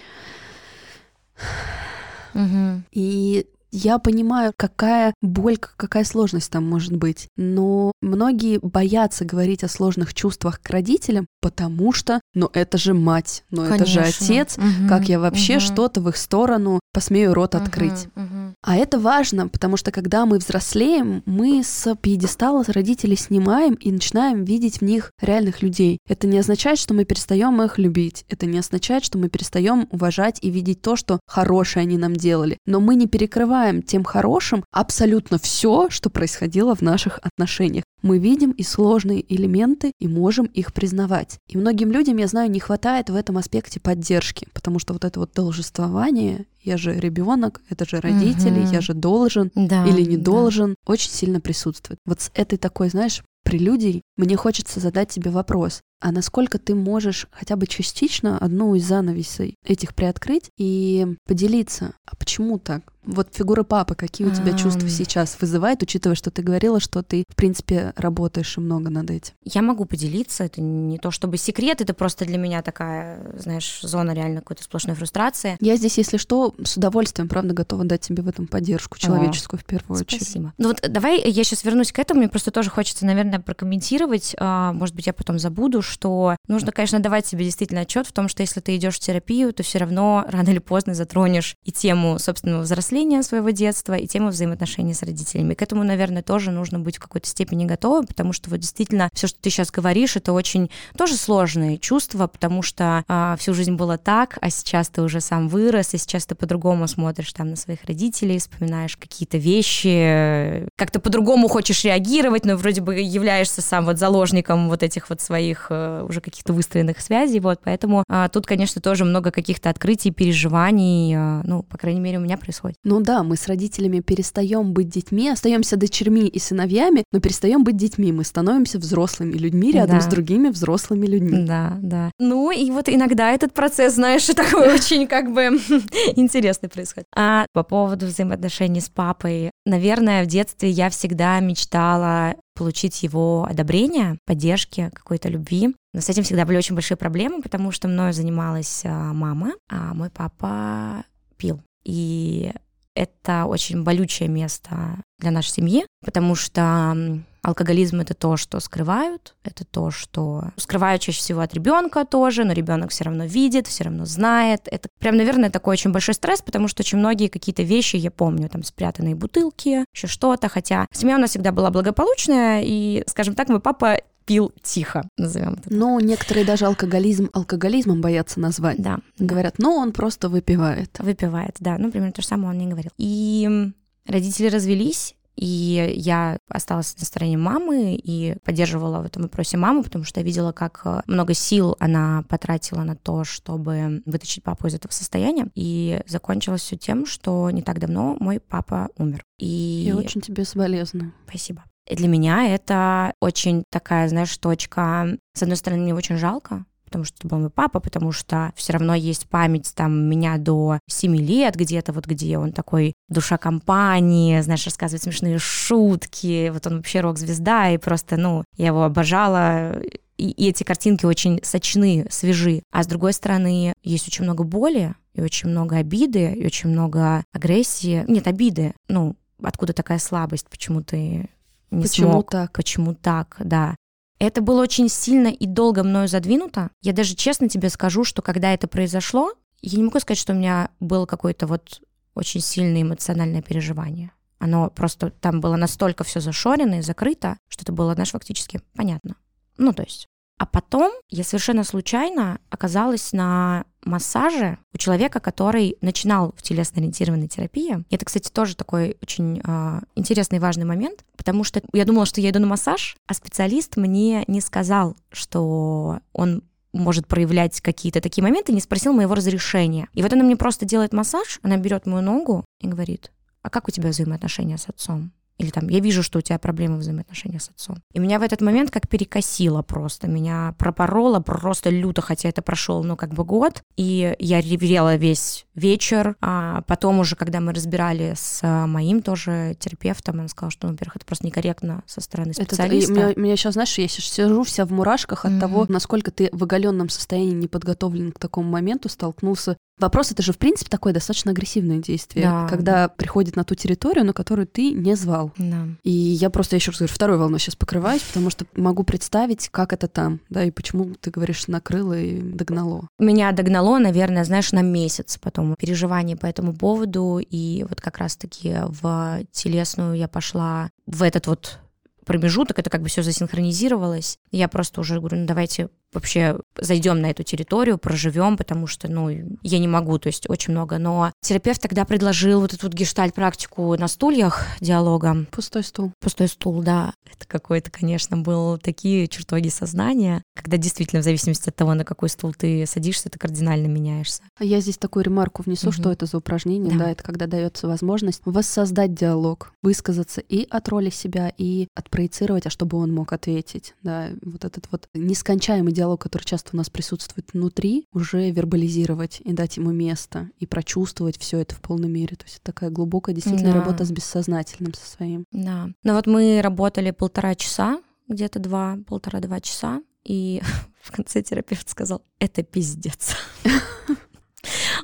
[2.35, 2.83] Угу.
[2.93, 9.69] И я понимаю, какая боль, какая сложность там может быть, но многие боятся говорить о
[9.69, 13.75] сложных чувствах к родителям, потому что, ну это же мать, ну Конечно.
[13.75, 15.61] это же отец, угу, как я вообще угу.
[15.61, 18.09] что-то в их сторону посмею рот угу, открыть.
[18.17, 18.38] Угу.
[18.61, 24.45] А это важно, потому что когда мы взрослеем, мы с пьедестала родителей снимаем и начинаем
[24.45, 25.99] видеть в них реальных людей.
[26.09, 30.39] Это не означает, что мы перестаем их любить, это не означает, что мы перестаем уважать
[30.43, 32.59] и видеть то, что хорошее они нам делали.
[32.67, 37.85] Но мы не перекрываем тем хорошим абсолютно все, что происходило в наших отношениях.
[38.03, 41.39] Мы видим и сложные элементы и можем их признавать.
[41.49, 45.21] И многим людям, я знаю, не хватает в этом аспекте поддержки, потому что вот это
[45.21, 48.73] вот должествование, я же ребенок, это же родители, угу.
[48.73, 50.93] я же должен да, или не должен, да.
[50.93, 51.99] очень сильно присутствует.
[52.07, 57.27] Вот с этой такой, знаешь, прелюдией мне хочется задать тебе вопрос а насколько ты можешь
[57.33, 62.93] хотя бы частично одну из занавесей этих приоткрыть и поделиться, а почему так?
[63.09, 67.25] Вот фигура папы, какие у тебя чувства сейчас вызывает, учитывая, что ты говорила, что ты,
[67.27, 69.33] в принципе, работаешь много над этим?
[69.45, 74.11] Я могу поделиться, это не то чтобы секрет, это просто для меня такая, знаешь, зона
[74.11, 75.57] реально какой-то сплошной фрустрации.
[75.61, 79.63] Я здесь, если что, с удовольствием, правда, готова дать тебе в этом поддержку, человеческую О,
[79.63, 80.23] в первую очередь.
[80.23, 80.53] Спасибо.
[80.59, 84.75] Ну вот давай я сейчас вернусь к этому, мне просто тоже хочется, наверное, прокомментировать, а,
[84.75, 88.43] может быть, я потом забуду, что нужно, конечно, давать себе действительно отчет в том, что
[88.43, 92.63] если ты идешь в терапию, то все равно рано или поздно затронешь и тему собственного
[92.63, 95.55] взросления своего детства, и тему взаимоотношений с родителями.
[95.55, 99.27] К этому, наверное, тоже нужно быть в какой-то степени готовым, потому что вот действительно все,
[99.27, 103.99] что ты сейчас говоришь, это очень тоже сложные чувства, потому что а, всю жизнь было
[103.99, 107.85] так, а сейчас ты уже сам вырос, и сейчас ты по-другому смотришь там на своих
[107.85, 114.69] родителей, вспоминаешь какие-то вещи, как-то по-другому хочешь реагировать, но вроде бы являешься сам вот заложником
[114.69, 115.78] вот этих вот своих э,
[116.09, 121.43] уже каких-то выстроенных связей, вот, поэтому а, тут, конечно, тоже много каких-то открытий, переживаний, а,
[121.45, 122.77] ну, по крайней мере, у меня происходит.
[122.85, 127.77] Ну да, мы с родителями перестаем быть детьми, остаемся дочерьми и сыновьями, но перестаем быть
[127.77, 130.03] детьми, мы становимся взрослыми людьми рядом да.
[130.03, 131.45] с другими взрослыми людьми.
[131.47, 132.11] Да, да.
[132.19, 135.59] Ну и вот иногда этот процесс, знаешь, такой очень как бы
[136.17, 137.07] интересный происходит.
[137.15, 144.19] А по поводу взаимоотношений с папой, наверное, в детстве я всегда мечтала получить его одобрение,
[144.27, 145.75] поддержки, какой-то любви.
[145.95, 149.95] Но с этим всегда были очень большие проблемы, потому что мною занималась а, мама, а
[149.95, 151.05] мой папа
[151.37, 151.63] пил.
[151.85, 152.53] И
[152.95, 159.65] это очень болючее место для нашей семьи, потому что алкоголизм это то, что скрывают, это
[159.65, 164.05] то, что скрывают чаще всего от ребенка тоже, но ребенок все равно видит, все равно
[164.05, 164.63] знает.
[164.67, 168.49] Это прям, наверное, такой очень большой стресс, потому что очень многие какие-то вещи я помню,
[168.49, 173.49] там спрятанные бутылки, еще что-то, хотя семья у нас всегда была благополучная, и, скажем так,
[173.49, 173.99] мой папа
[174.29, 175.73] пил тихо, назовем это.
[175.73, 178.77] Ну, некоторые даже алкоголизм алкоголизмом боятся назвать.
[178.77, 178.99] Да.
[179.19, 180.99] Говорят, ну, он просто выпивает.
[180.99, 181.79] Выпивает, да.
[181.79, 182.91] Ну, примерно то же самое он мне говорил.
[182.99, 183.71] И
[184.07, 190.05] родители развелись, И я осталась на стороне мамы и поддерживала в этом вопросе маму, потому
[190.05, 194.75] что я видела, как э, много сил она потратила на то, чтобы вытащить папу из
[194.75, 195.49] этого состояния.
[195.55, 199.23] И закончилось все тем, что не так давно мой папа умер.
[199.39, 199.47] И...
[199.47, 201.13] Я очень тебе соболезную.
[201.29, 201.63] Спасибо.
[201.89, 205.19] И для меня это очень такая, знаешь, точка.
[205.35, 208.95] С одной стороны, мне очень жалко, потому что был мой папа, потому что все равно
[208.95, 214.65] есть память там меня до 7 лет где-то, вот где он такой душа компании, знаешь,
[214.65, 219.79] рассказывает смешные шутки, вот он вообще рок-звезда, и просто, ну, я его обожала,
[220.17, 222.63] и, и эти картинки очень сочны, свежи.
[222.73, 227.25] А с другой стороны, есть очень много боли, и очень много обиды, и очень много
[227.33, 228.05] агрессии.
[228.09, 228.75] Нет, обиды.
[228.89, 231.29] Ну, откуда такая слабость, почему ты
[231.71, 232.53] не Почему смог, так?
[232.53, 233.77] почему так, да.
[234.19, 236.71] Это было очень сильно и долго мною задвинуто.
[236.83, 240.37] Я даже честно тебе скажу, что когда это произошло, я не могу сказать, что у
[240.37, 241.81] меня было какое-то вот
[242.15, 244.11] очень сильное эмоциональное переживание.
[244.41, 249.17] Оно просто там было настолько все зашорено и закрыто, что это было, знаешь, фактически понятно.
[249.57, 250.07] Ну, то есть.
[250.39, 257.85] А потом я совершенно случайно оказалась на массаже у человека, который начинал в телесно-ориентированной терапии.
[257.91, 262.21] Это, кстати, тоже такой очень э, интересный и важный момент, потому что я думала, что
[262.21, 268.23] я иду на массаж, а специалист мне не сказал, что он может проявлять какие-то такие
[268.23, 269.89] моменты, не спросил моего разрешения.
[269.95, 273.11] И вот она мне просто делает массаж, она берет мою ногу и говорит,
[273.43, 275.13] а как у тебя взаимоотношения с отцом?
[275.39, 277.77] Или там, я вижу, что у тебя проблемы в взаимоотношениях с отцом.
[277.93, 280.09] И меня в этот момент как перекосило просто.
[280.09, 283.63] Меня пропороло просто люто, хотя это прошел, ну, как бы год.
[283.77, 286.17] И я ревела весь вечер.
[286.21, 290.73] А потом уже, когда мы разбирали с а, моим тоже терапевтом, он сказал, что, ну,
[290.73, 292.93] во-первых, это просто некорректно со стороны Это, специалиста.
[292.93, 295.41] и меня, меня сейчас, знаешь, я сейчас сижу вся в мурашках от Мгм.
[295.41, 299.57] того, насколько ты в оголенном состоянии, не подготовлен к такому моменту, столкнулся.
[299.79, 302.47] Вопрос это же, в принципе, такое достаточно агрессивное действие, Да.
[302.49, 305.33] когда приходит на ту территорию, на которую ты не звал.
[305.39, 305.67] Да.
[305.85, 309.73] И я просто еще раз говорю, второй волной сейчас покрываюсь, потому что могу представить, как
[309.73, 312.89] это там, да, и почему ты говоришь, накрыло и догнало.
[312.99, 317.21] Меня догнало, наверное, знаешь, на месяц потом переживаний по этому поводу.
[317.21, 321.59] И вот как раз-таки в телесную я пошла в этот вот
[322.05, 324.19] промежуток, это как бы все засинхронизировалось.
[324.33, 329.09] Я просто уже говорю, ну давайте вообще зайдем на эту территорию, проживем, потому что, ну,
[329.43, 330.79] я не могу, то есть очень много.
[330.79, 335.27] Но терапевт тогда предложил вот эту вот гештальт-практику на стульях диалога.
[335.31, 335.93] Пустой стул.
[336.01, 336.93] Пустой стул, да.
[337.07, 342.09] Это какой-то, конечно, был такие чертоги сознания, когда действительно в зависимости от того, на какой
[342.09, 344.23] стул ты садишься, ты кардинально меняешься.
[344.39, 345.73] А я здесь такую ремарку внесу, Мгм.
[345.73, 346.85] что это за упражнение, Да.
[346.85, 346.91] да.
[346.91, 352.79] это когда дается возможность воссоздать диалог, высказаться и от роли себя, и отпроецировать, а чтобы
[352.79, 357.87] он мог ответить, да, вот этот вот нескончаемый диалог, который часто у нас присутствует внутри,
[357.93, 362.43] уже вербализировать и дать ему место, и прочувствовать все это в полной мере, то есть
[362.43, 363.61] такая глубокая действительно Да.
[363.61, 365.25] работа с бессознательным со своим.
[365.33, 365.69] Да.
[365.83, 370.41] Но вот мы работали полтора часа, где-то два, полтора-два часа, и
[370.83, 373.15] в конце терапевт сказал, это пиздец.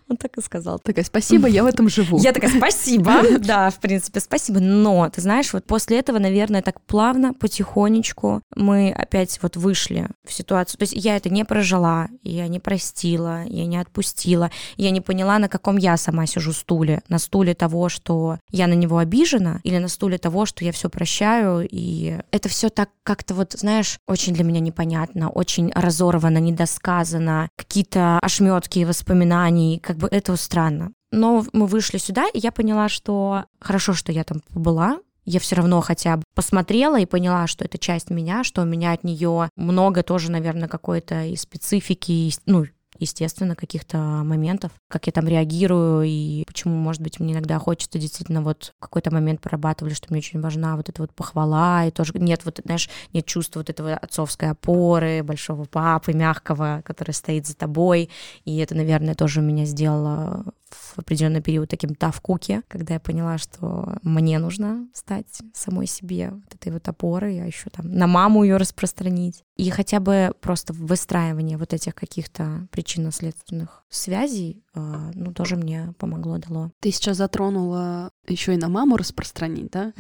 [0.09, 0.79] Он так и сказал.
[0.79, 2.19] Такая, спасибо, я в этом живу.
[2.19, 3.13] Я такая, спасибо.
[3.45, 4.61] Да, в принципе, спасибо.
[4.61, 10.33] Но, ты знаешь, вот после этого, наверное, так плавно, потихонечку мы опять вот вышли в
[10.33, 10.79] ситуацию.
[10.79, 15.39] То есть я это не прожила, я не простила, я не отпустила, я не поняла,
[15.39, 17.03] на каком я сама сижу стуле.
[17.09, 20.89] На стуле того, что я на него обижена, или на стуле того, что я все
[20.89, 21.67] прощаю.
[21.71, 28.19] И это все так как-то вот, знаешь, очень для меня непонятно, очень разорвано, недосказано, какие-то
[28.21, 30.93] ошметки воспоминаний, как бы это странно.
[31.11, 34.99] Но мы вышли сюда, и я поняла, что хорошо, что я там побыла.
[35.25, 38.93] Я все равно хотя бы посмотрела и поняла, что это часть меня, что у меня
[38.93, 42.67] от нее много тоже, наверное, какой-то и специфики, и, ну,
[42.99, 48.43] естественно, каких-то моментов, как я там реагирую, и почему, может быть, мне иногда хочется действительно
[48.43, 52.45] вот какой-то момент прорабатывали, что мне очень важна вот эта вот похвала, и тоже нет
[52.45, 58.11] вот, знаешь, нет чувства вот этого отцовской опоры, большого папы, мягкого, который стоит за тобой,
[58.45, 63.99] и это, наверное, тоже меня сделало в определенный период таким тавкуки, когда я поняла, что
[64.03, 68.57] мне нужно стать самой себе вот этой вот опорой, а еще там на маму ее
[68.57, 69.45] распространить.
[69.57, 76.71] И хотя бы просто выстраивание вот этих каких-то причинно-следственных связей, ну, тоже мне помогло, дало.
[76.81, 79.93] Ты сейчас затронула еще и на маму распространить, да?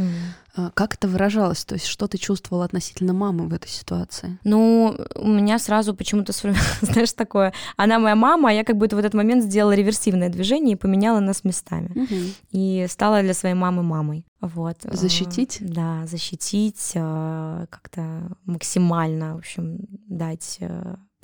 [0.56, 1.64] А Как это выражалось?
[1.64, 4.38] То есть что ты чувствовала относительно мамы в этой ситуации?
[4.44, 6.32] Ну, у меня сразу почему-то,
[6.80, 10.74] знаешь, такое, она моя мама, а я как будто в этот момент сделала реверсивное движение
[10.74, 12.08] и поменяла нас местами.
[12.50, 14.26] И стала для своей мамы мамой.
[14.40, 14.76] Вот.
[14.84, 15.58] э, Защитить?
[15.60, 20.58] Да, защитить, как-то максимально, в общем, дать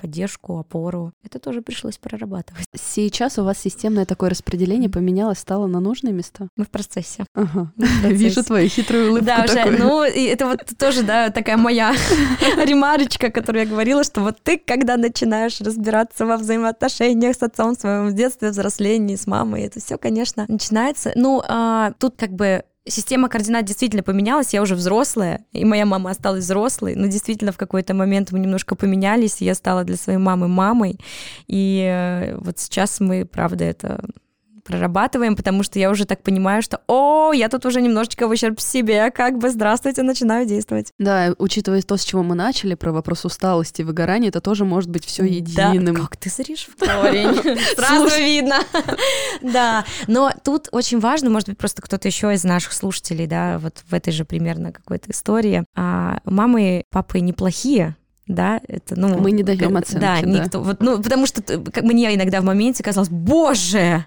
[0.01, 1.13] поддержку, опору.
[1.23, 2.65] Это тоже пришлось прорабатывать.
[2.75, 6.47] Сейчас у вас системное такое распределение поменялось, стало на нужные места?
[6.57, 7.25] Мы в процессе.
[7.35, 7.71] Ага.
[7.75, 8.13] Мы в процессе.
[8.15, 11.93] Вижу твою хитрую улыбку Да, уже, ну, и это вот тоже, да, такая моя
[12.57, 18.13] ремарочка, которую я говорила, что вот ты, когда начинаешь разбираться во взаимоотношениях с отцом в
[18.13, 21.11] детстве, взрослении, с мамой, это все, конечно, начинается.
[21.15, 26.11] Ну, а, тут как бы Система координат действительно поменялась, я уже взрослая, и моя мама
[26.11, 30.19] осталась взрослой, но действительно в какой-то момент мы немножко поменялись, и я стала для своей
[30.19, 30.99] мамы мамой,
[31.47, 34.03] и э, вот сейчас мы, правда, это
[34.71, 38.59] прорабатываем, потому что я уже так понимаю, что, о, я тут уже немножечко в ущерб
[38.59, 40.91] себе, как бы, здравствуйте, начинаю действовать.
[40.97, 45.05] Да, учитывая то, с чего мы начали, про вопрос усталости, выгорания, это тоже может быть
[45.05, 45.95] все единым.
[45.95, 47.57] Да, как ты зришь в корень.
[47.75, 48.59] Сразу видно.
[49.41, 53.83] Да, но тут очень важно, может быть, просто кто-то еще из наших слушателей, да, вот
[53.89, 55.65] в этой же примерно какой-то истории.
[55.75, 57.95] А мамы и папы неплохие,
[58.27, 59.17] да, это, ну...
[59.17, 60.21] Мы не даем оценки, да.
[60.21, 60.27] да.
[60.27, 64.05] никто, вот, ну, потому что т- как мне иногда в моменте казалось, боже,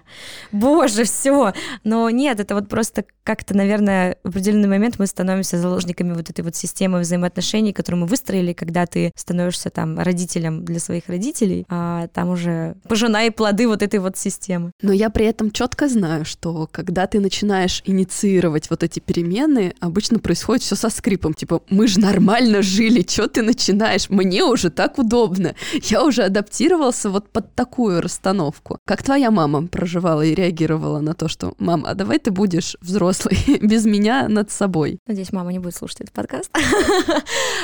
[0.51, 6.13] боже, все, но нет, это вот просто как-то, наверное, в определенный момент мы становимся заложниками
[6.13, 11.07] вот этой вот системы взаимоотношений, которую мы выстроили, когда ты становишься там родителем для своих
[11.07, 14.71] родителей, а там уже пожинай плоды вот этой вот системы.
[14.81, 20.19] Но я при этом четко знаю, что когда ты начинаешь инициировать вот эти перемены, обычно
[20.19, 21.33] происходит все со скрипом.
[21.33, 24.04] Типа, мы же нормально жили, что ты начинаешь?
[24.09, 25.55] Мне уже так удобно.
[25.83, 28.79] Я уже адаптировался вот под такую расстановку.
[28.85, 33.37] Как твоя мама проживала и реагировала на то, что «Мам, а давай ты будешь взрослой
[33.61, 36.49] без меня над собой?» Надеюсь, мама не будет слушать этот подкаст.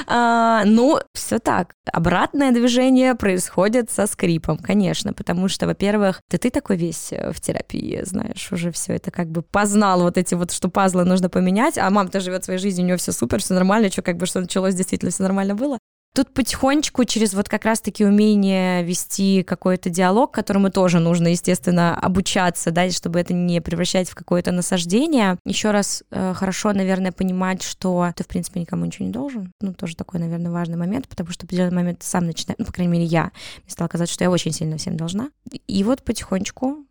[0.07, 1.73] А, Ну, все так.
[1.91, 7.39] Обратное движение происходит со скрипом, конечно, потому что, во-первых, да ты такой весь э, в
[7.39, 11.77] терапии, знаешь, уже все это как бы познал вот эти вот, что пазлы нужно поменять,
[11.77, 14.39] а мама-то живет своей жизнью, у нее все супер, все нормально, что как бы что
[14.41, 15.77] началось, действительно все нормально было.
[16.13, 22.71] Тут потихонечку через вот как раз-таки умение вести какой-то диалог, которому тоже нужно, естественно, обучаться,
[22.71, 25.37] да, чтобы это не превращать в какое-то насаждение.
[25.45, 29.53] Еще раз э, хорошо, наверное, понимать, что ты, в принципе, никому ничего не должен.
[29.61, 32.73] Ну, тоже такой, наверное, важный момент, потому что в определенный момент сам начинаешь, ну, по
[32.73, 33.31] крайней мере, я,
[33.63, 35.29] мне стало казаться, что я очень сильно всем должна.
[35.67, 36.85] И вот потихонечку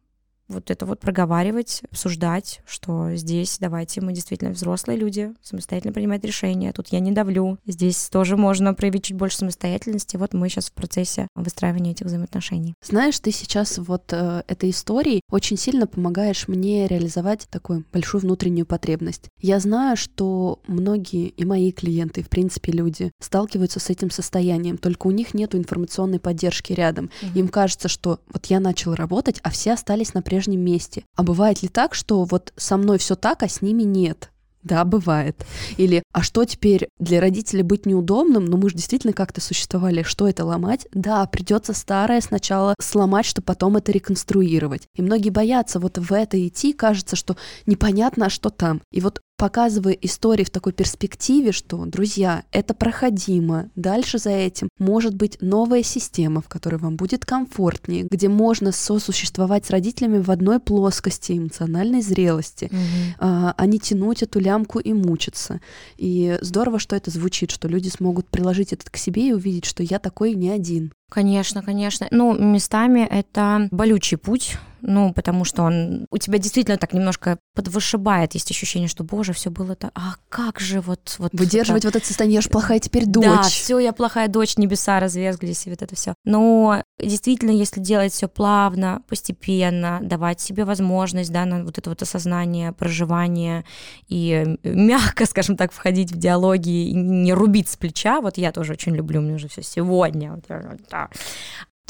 [0.51, 6.73] вот это вот проговаривать, обсуждать, что здесь давайте мы действительно взрослые люди, самостоятельно принимать решения,
[6.73, 10.73] тут я не давлю, здесь тоже можно проявить чуть больше самостоятельности, вот мы сейчас в
[10.73, 12.75] процессе выстраивания этих взаимоотношений.
[12.83, 18.67] Знаешь, ты сейчас вот э, этой историей очень сильно помогаешь мне реализовать такую большую внутреннюю
[18.67, 19.29] потребность.
[19.41, 24.77] Я знаю, что многие и мои клиенты, и в принципе люди, сталкиваются с этим состоянием,
[24.79, 27.11] только у них нет информационной поддержки рядом.
[27.35, 31.05] Им кажется, что вот я начал работать, а все остались на прежнем месте.
[31.16, 34.31] А бывает ли так, что вот со мной все так, а с ними нет?
[34.62, 35.46] Да, бывает.
[35.79, 38.44] Или, а что теперь для родителей быть неудобным?
[38.44, 40.03] Но мы же действительно как-то существовали.
[40.03, 40.87] Что это ломать?
[40.92, 44.83] Да, придется старое сначала сломать, чтобы потом это реконструировать.
[44.96, 48.83] И многие боятся вот в это идти, кажется, что непонятно, а что там.
[48.92, 55.14] И вот показывая истории в такой перспективе, что, друзья, это проходимо, дальше за этим может
[55.14, 60.61] быть новая система, в которой вам будет комфортнее, где можно сосуществовать с родителями в одной
[60.61, 62.70] плоскости эмоциональной зрелости,
[63.18, 65.62] а, а не тянуть эту лямку и мучиться.
[65.96, 69.83] И здорово, что это звучит, что люди смогут приложить это к себе и увидеть, что
[69.83, 70.92] я такой не один.
[71.11, 72.07] Конечно, конечно.
[72.11, 78.35] Ну, местами это болючий путь, ну, потому что он у тебя действительно так немножко подвышибает,
[78.35, 81.16] есть ощущение, что, боже, все было так, а как же вот...
[81.19, 83.25] вот Выдерживать это- вот это состояние, я же плохая теперь дочь.
[83.25, 86.14] Да, все, я плохая дочь, небеса разверзлись, и вот это все.
[86.25, 92.03] Но действительно, если делать все плавно, постепенно, давать себе возможность, да, на вот это вот
[92.03, 93.64] осознание, проживание
[94.09, 98.73] и мягко, скажем так, входить в диалоги и не рубить с плеча, вот я тоже
[98.73, 101.11] очень люблю, мне уже все сегодня, вот так,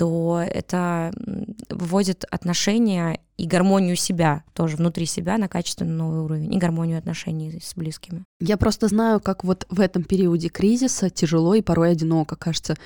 [0.01, 1.13] то это
[1.69, 7.61] выводит отношения и гармонию себя тоже внутри себя на качественно новый уровень и гармонию отношений
[7.63, 8.25] с близкими.
[8.41, 12.35] Я просто знаю, как вот в этом периоде кризиса тяжело и порой одиноко.
[12.35, 12.79] Кажется,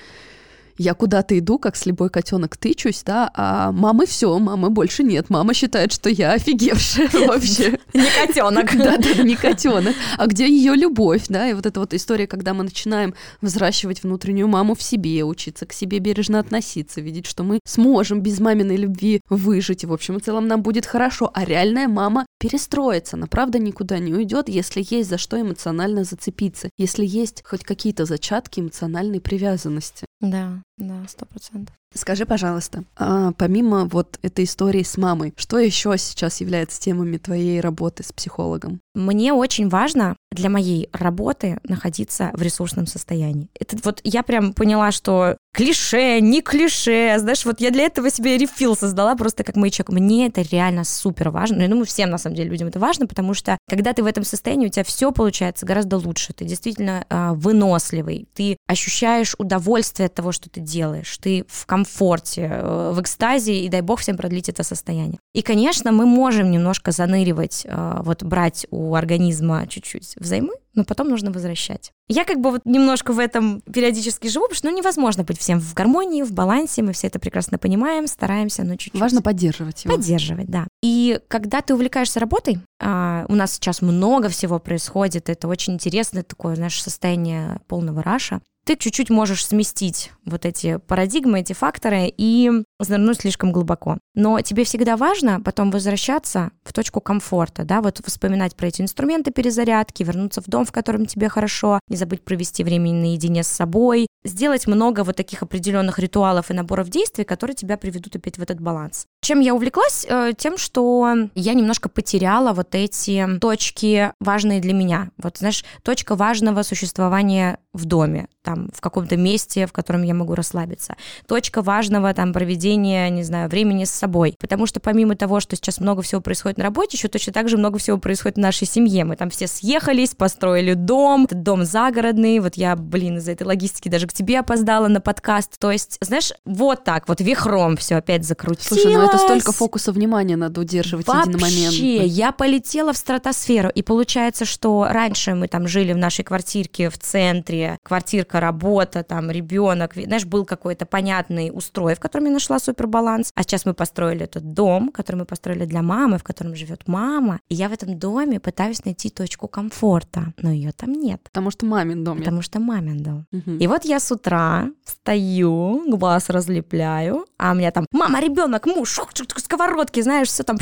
[0.77, 5.29] я куда-то иду, как слепой котенок тычусь, да, а мамы все, мамы больше нет.
[5.29, 7.79] Мама считает, что я офигевшая вообще.
[7.93, 8.75] Не котенок.
[8.85, 9.95] Да, да, не котенок.
[10.17, 11.49] А где ее любовь, да?
[11.49, 15.73] И вот эта вот история, когда мы начинаем взращивать внутреннюю маму в себе, учиться к
[15.73, 20.19] себе бережно относиться, видеть, что мы сможем без маминой любви выжить, и в общем и
[20.19, 21.31] целом нам будет хорошо.
[21.33, 26.69] А реальная мама перестроится, она правда никуда не уйдет, если есть за что эмоционально зацепиться,
[26.77, 30.05] если есть хоть какие-то зачатки эмоциональной привязанности.
[30.31, 30.63] Да.
[30.77, 31.75] Да, сто процентов.
[31.93, 37.61] Скажи, пожалуйста, а помимо вот этой истории с мамой, что еще сейчас является темами твоей
[37.61, 38.81] работы с психологом?
[38.93, 43.47] Мне очень важно для моей работы находиться в ресурсном состоянии.
[43.57, 48.37] Это вот я прям поняла, что клише, не клише, знаешь, вот я для этого себе
[48.37, 49.89] рефил создала просто как маячок.
[49.89, 51.57] Мне это реально супер важно.
[51.57, 54.05] Ну, я думаю, всем на самом деле людям это важно, потому что когда ты в
[54.05, 56.33] этом состоянии, у тебя все получается гораздо лучше.
[56.33, 62.49] Ты действительно э, выносливый, ты ощущаешь удовольствие от того, что ты делаешь, ты в комфорте,
[62.51, 65.19] э, в экстазе, и дай бог всем продлить это состояние.
[65.33, 71.09] И, конечно, мы можем немножко заныривать, э, вот брать у организма чуть-чуть взаймы, но потом
[71.09, 71.91] нужно возвращать.
[72.07, 75.59] Я как бы вот немножко в этом периодически живу, потому что ну, невозможно быть всем
[75.59, 78.99] в гармонии, в балансе, мы все это прекрасно понимаем, стараемся, но чуть-чуть.
[78.99, 79.95] Важно поддерживать его.
[79.95, 80.67] Поддерживать, да.
[80.83, 86.23] И когда ты увлекаешься работой, а, у нас сейчас много всего происходит, это очень интересное
[86.23, 92.51] такое наше состояние полного раша, ты чуть-чуть можешь сместить вот эти парадигмы, эти факторы и
[92.79, 93.97] занырнуть слишком глубоко.
[94.13, 99.31] Но тебе всегда важно потом возвращаться в точку комфорта, да, вот вспоминать про эти инструменты
[99.31, 104.07] перезарядки, вернуться в дом, в котором тебе хорошо, не забыть провести время наедине с собой,
[104.23, 108.59] сделать много вот таких определенных ритуалов и наборов действий, которые тебя приведут опять в этот
[108.59, 109.05] баланс.
[109.21, 110.05] Чем я увлеклась?
[110.07, 115.09] Э, тем, что я немножко потеряла вот эти точки важные для меня.
[115.17, 120.35] Вот, знаешь, точка важного существования в доме, там, в каком-то месте, в котором я могу
[120.35, 120.95] расслабиться.
[121.27, 124.35] Точка важного там проведения, не знаю, времени с собой.
[124.39, 127.57] Потому что помимо того, что сейчас много всего происходит на работе, еще точно так же
[127.57, 129.05] много всего происходит в нашей семье.
[129.05, 132.39] Мы там все съехались, построили дом, этот дом загородный.
[132.39, 135.59] Вот я, блин, из-за этой логистики даже к тебе опоздала на подкаст.
[135.59, 138.81] То есть, знаешь, вот так вот вихром все опять закрутилось.
[138.81, 142.05] Слушай, ну это столько фокуса внимания надо удерживать Вообще, единомоментно.
[142.05, 146.97] я полетела в стратосферу, и получается, что раньше мы там жили в нашей квартирке в
[146.97, 153.31] центре, квартирка, работа, там, ребенок, знаешь, был какой-то понятный устрой, в котором я нашла супербаланс.
[153.35, 157.39] А сейчас мы построили этот дом, который мы построили для мамы, в котором живет мама.
[157.49, 161.21] И я в этом доме пытаюсь найти точку комфорта, но ее там нет.
[161.23, 162.17] Потому что мамин дом.
[162.19, 163.25] Потому что мамин дом.
[163.31, 163.57] Мгм.
[163.57, 168.99] И вот я с утра встаю, глаз разлепляю, а у меня там мама, ребенок, муж,
[169.37, 170.57] сковородки, знаешь, все там.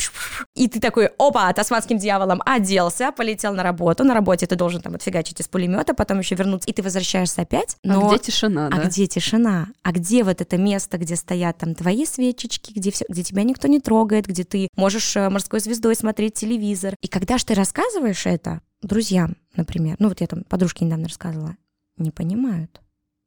[0.56, 4.04] И ты такой, опа, тасманским дьяволом оделся, полетел на работу.
[4.04, 7.78] На работе ты должен там отфигачить из пулемета, потом еще вернуться, и ты возвращаешься опять.
[7.84, 8.06] Но...
[8.06, 8.84] А где тишина, А да?
[8.86, 9.68] где тишина?
[9.84, 13.68] А где вот это место, где стоят там твои свечечки, где, все, где тебя никто
[13.68, 16.96] не трогает, где ты можешь э, морской звездой смотреть телевизор?
[17.02, 21.58] И когда же ты рассказываешь это друзьям, например, ну вот я там подружке недавно рассказывала,
[21.98, 22.82] не понимают.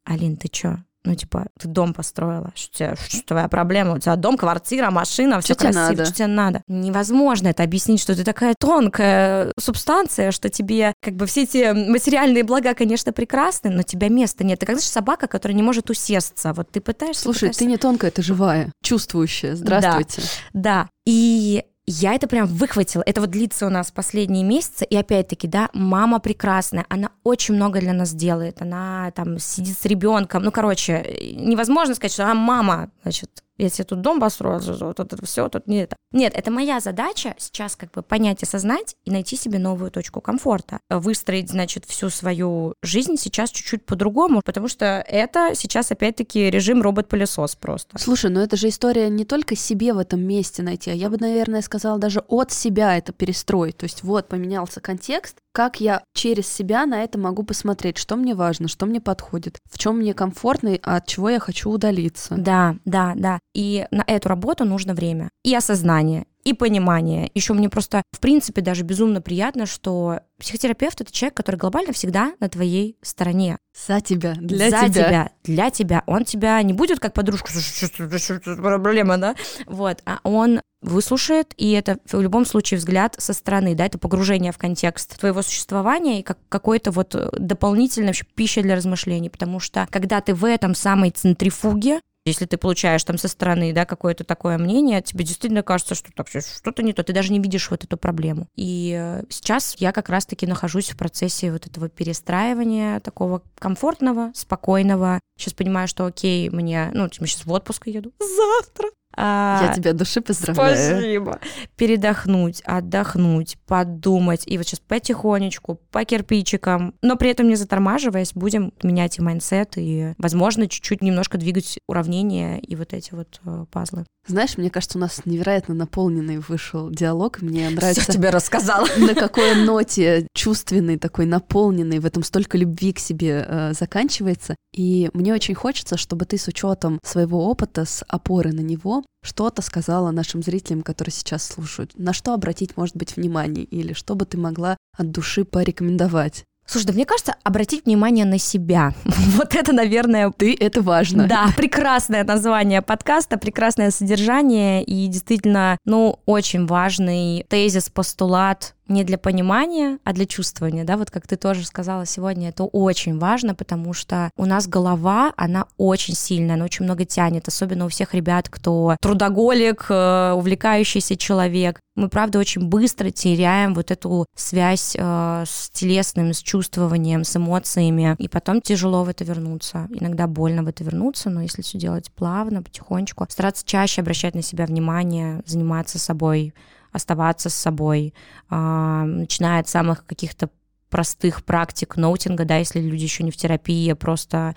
[0.05, 0.79] Алин, ты чё?
[1.07, 2.53] Ну, типа, ты дом построила.
[2.55, 3.95] Что, тебе- что твоя проблема?
[3.95, 5.91] У тебя дом, квартира, машина, все Что тебе красиво.
[5.91, 6.05] надо?
[6.05, 6.63] Что тебе надо?
[6.69, 12.45] Невозможно это объяснить, что ты такая тонкая субстанция, что тебе как бы все эти материальные
[12.45, 14.59] блага, конечно, прекрасны, но тебя места нет.
[14.61, 16.53] Ты как знаешь, собака, которая не может усесться.
[16.53, 17.23] Вот ты пытаешься...
[17.23, 17.59] Слушай, пытаешься.
[17.61, 19.55] ты не тонкая, ты живая, чувствующая.
[19.57, 20.23] Здравствуйте.
[20.53, 20.89] Да.
[21.07, 23.03] И я это прям выхватила.
[23.07, 24.85] Это вот длится у нас последние месяцы.
[24.85, 26.85] И опять-таки, да, мама прекрасная.
[26.89, 28.61] Она очень много для нас делает.
[28.61, 30.43] Она там сидит с ребенком.
[30.43, 35.25] Ну, короче, невозможно сказать, что она мама, значит, я себе тут дом построила, вот это
[35.25, 35.97] все, тут не это.
[36.13, 40.79] Нет, это моя задача сейчас как бы понять, осознать и найти себе новую точку комфорта.
[40.89, 47.57] Выстроить, значит, всю свою жизнь сейчас чуть-чуть по-другому, потому что это сейчас опять-таки режим робот-пылесос
[47.57, 47.99] просто.
[47.99, 51.17] Слушай, ну это же история не только себе в этом месте найти, а я бы,
[51.19, 53.77] наверное, сказала даже от себя это перестроить.
[53.77, 58.35] То есть вот поменялся контекст, как я через себя на это могу посмотреть, что мне
[58.35, 62.35] важно, что мне подходит, в чем мне комфортно, а от чего я хочу удалиться.
[62.37, 63.39] Да, да, да.
[63.55, 65.31] И на эту работу нужно время.
[65.45, 67.29] И осознание, и понимание.
[67.35, 72.35] Еще мне просто, в принципе, даже безумно приятно, что психотерапевт это человек, который глобально всегда
[72.39, 73.59] на твоей стороне.
[73.87, 75.31] За тебя, для За тебя.
[75.43, 76.05] для тебя.
[76.07, 79.35] Он тебя не будет как подружку, «Слушай, что это, что это проблема, да?
[79.67, 84.53] Вот, а он выслушает, и это в любом случае взгляд со стороны, да, это погружение
[84.53, 89.59] в контекст твоего существования и как какой-то вот э, дополнительная вообще пища для размышлений, потому
[89.59, 94.25] что когда ты в этом самой центрифуге, если ты получаешь там со стороны, да, какое-то
[94.25, 97.85] такое мнение, тебе действительно кажется, что так что-то не то, ты даже не видишь вот
[97.85, 98.49] эту проблему.
[98.57, 105.21] И э, сейчас я как раз-таки нахожусь в процессе вот этого перестраивания, такого комфортного, спокойного.
[105.39, 108.13] Сейчас понимаю, что окей, мне, ну, я сейчас в отпуск еду.
[108.19, 108.91] Завтра.
[109.17, 110.77] А, Я тебя от души поздравляю.
[110.77, 111.39] Спасибо.
[111.77, 114.43] Передохнуть, отдохнуть, подумать.
[114.47, 119.75] И вот сейчас потихонечку, по кирпичикам, но при этом не затормаживаясь, будем менять и mindset,
[119.77, 124.05] и, возможно, чуть-чуть немножко двигать уравнения и вот эти вот э, пазлы.
[124.27, 127.43] Знаешь, мне кажется, у нас невероятно наполненный вышел диалог.
[127.43, 128.03] Мне нравится...
[128.03, 128.87] Все тебе рассказала.
[128.97, 134.57] На какой ноте чувственный, такой наполненный, в этом столько любви к себе э, заканчивается.
[134.75, 139.63] И мне очень хочется, чтобы ты с учетом своего опыта, с опоры на него, что-то
[139.63, 141.93] сказала нашим зрителям, которые сейчас слушают.
[141.97, 143.65] На что обратить, может быть, внимание?
[143.65, 146.45] Или что бы ты могла от души порекомендовать?
[146.67, 148.93] Слушай, да мне кажется, обратить внимание на себя.
[149.05, 150.31] вот это, наверное...
[150.31, 151.27] Ты— это важно.
[151.27, 159.19] Да, прекрасное название подкаста, прекрасное содержание и действительно, ну, очень важный тезис, постулат не для
[159.19, 163.93] понимания, а для чувствования, да, вот как ты тоже сказала сегодня, это очень важно, потому
[163.93, 168.49] что у нас голова, она очень сильная, она очень много тянет, особенно у всех ребят,
[168.49, 171.81] кто трудоголик, э, увлекающийся человек.
[171.97, 178.15] Мы, правда, очень быстро теряем вот эту связь э, с телесным, с чувствованием, с эмоциями,
[178.19, 179.89] и потом тяжело в это вернуться.
[179.91, 184.43] Иногда больно в это вернуться, но если все делать плавно, потихонечку, стараться чаще обращать на
[184.43, 186.53] себя внимание, заниматься собой,
[186.97, 188.15] оставаться с собой,
[188.49, 190.51] а, начиная от самых каких-то
[190.91, 194.55] простых практик ноутинга, да, если люди еще не в терапии, просто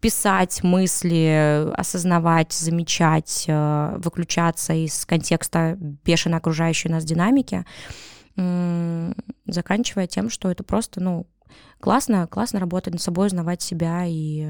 [0.00, 7.64] писать мысли, осознавать, замечать, э, выключаться из контекста бешено окружающей нас динамики,
[9.46, 11.26] заканчивая тем, что это просто, ну,
[11.80, 14.48] классно, классно работать над собой, узнавать себя и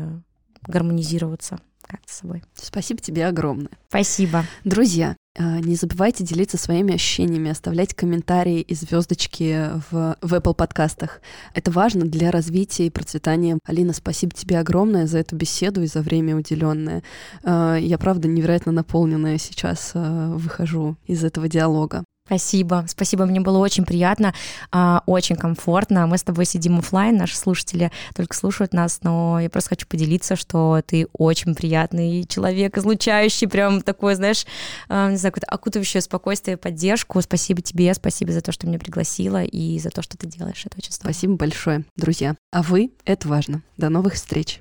[0.67, 2.45] гармонизироваться как-то с собой.
[2.55, 3.71] Спасибо тебе огромное.
[3.89, 4.45] Спасибо.
[4.65, 11.21] Друзья, не забывайте делиться своими ощущениями, оставлять комментарии и звездочки в, в Apple подкастах.
[11.55, 13.59] Это важно для развития и процветания.
[13.65, 17.03] Алина, спасибо тебе огромное за эту беседу и за время уделенное.
[17.45, 22.05] А, я, правда, невероятно наполненная сейчас а, выхожу из этого диалога.
[22.29, 24.35] Спасибо, спасибо, мне было очень приятно,
[24.71, 26.07] а, очень комфортно.
[26.07, 30.37] Мы с тобой сидим офлайн, наши слушатели только слушают нас, но я просто хочу поделиться,
[30.37, 34.45] что ты очень приятный человек, излучающий прям такое, знаешь,
[34.91, 37.23] а, не знаю, какое-то окутывающее спокойствие, поддержку.
[37.23, 40.67] Спасибо тебе, спасибо за то, что меня пригласила и за то, что ты делаешь.
[40.67, 41.15] Это очень здорово.
[41.15, 42.37] Спасибо большое, друзья.
[42.53, 43.63] А вы— это важно.
[43.79, 44.61] До новых встреч.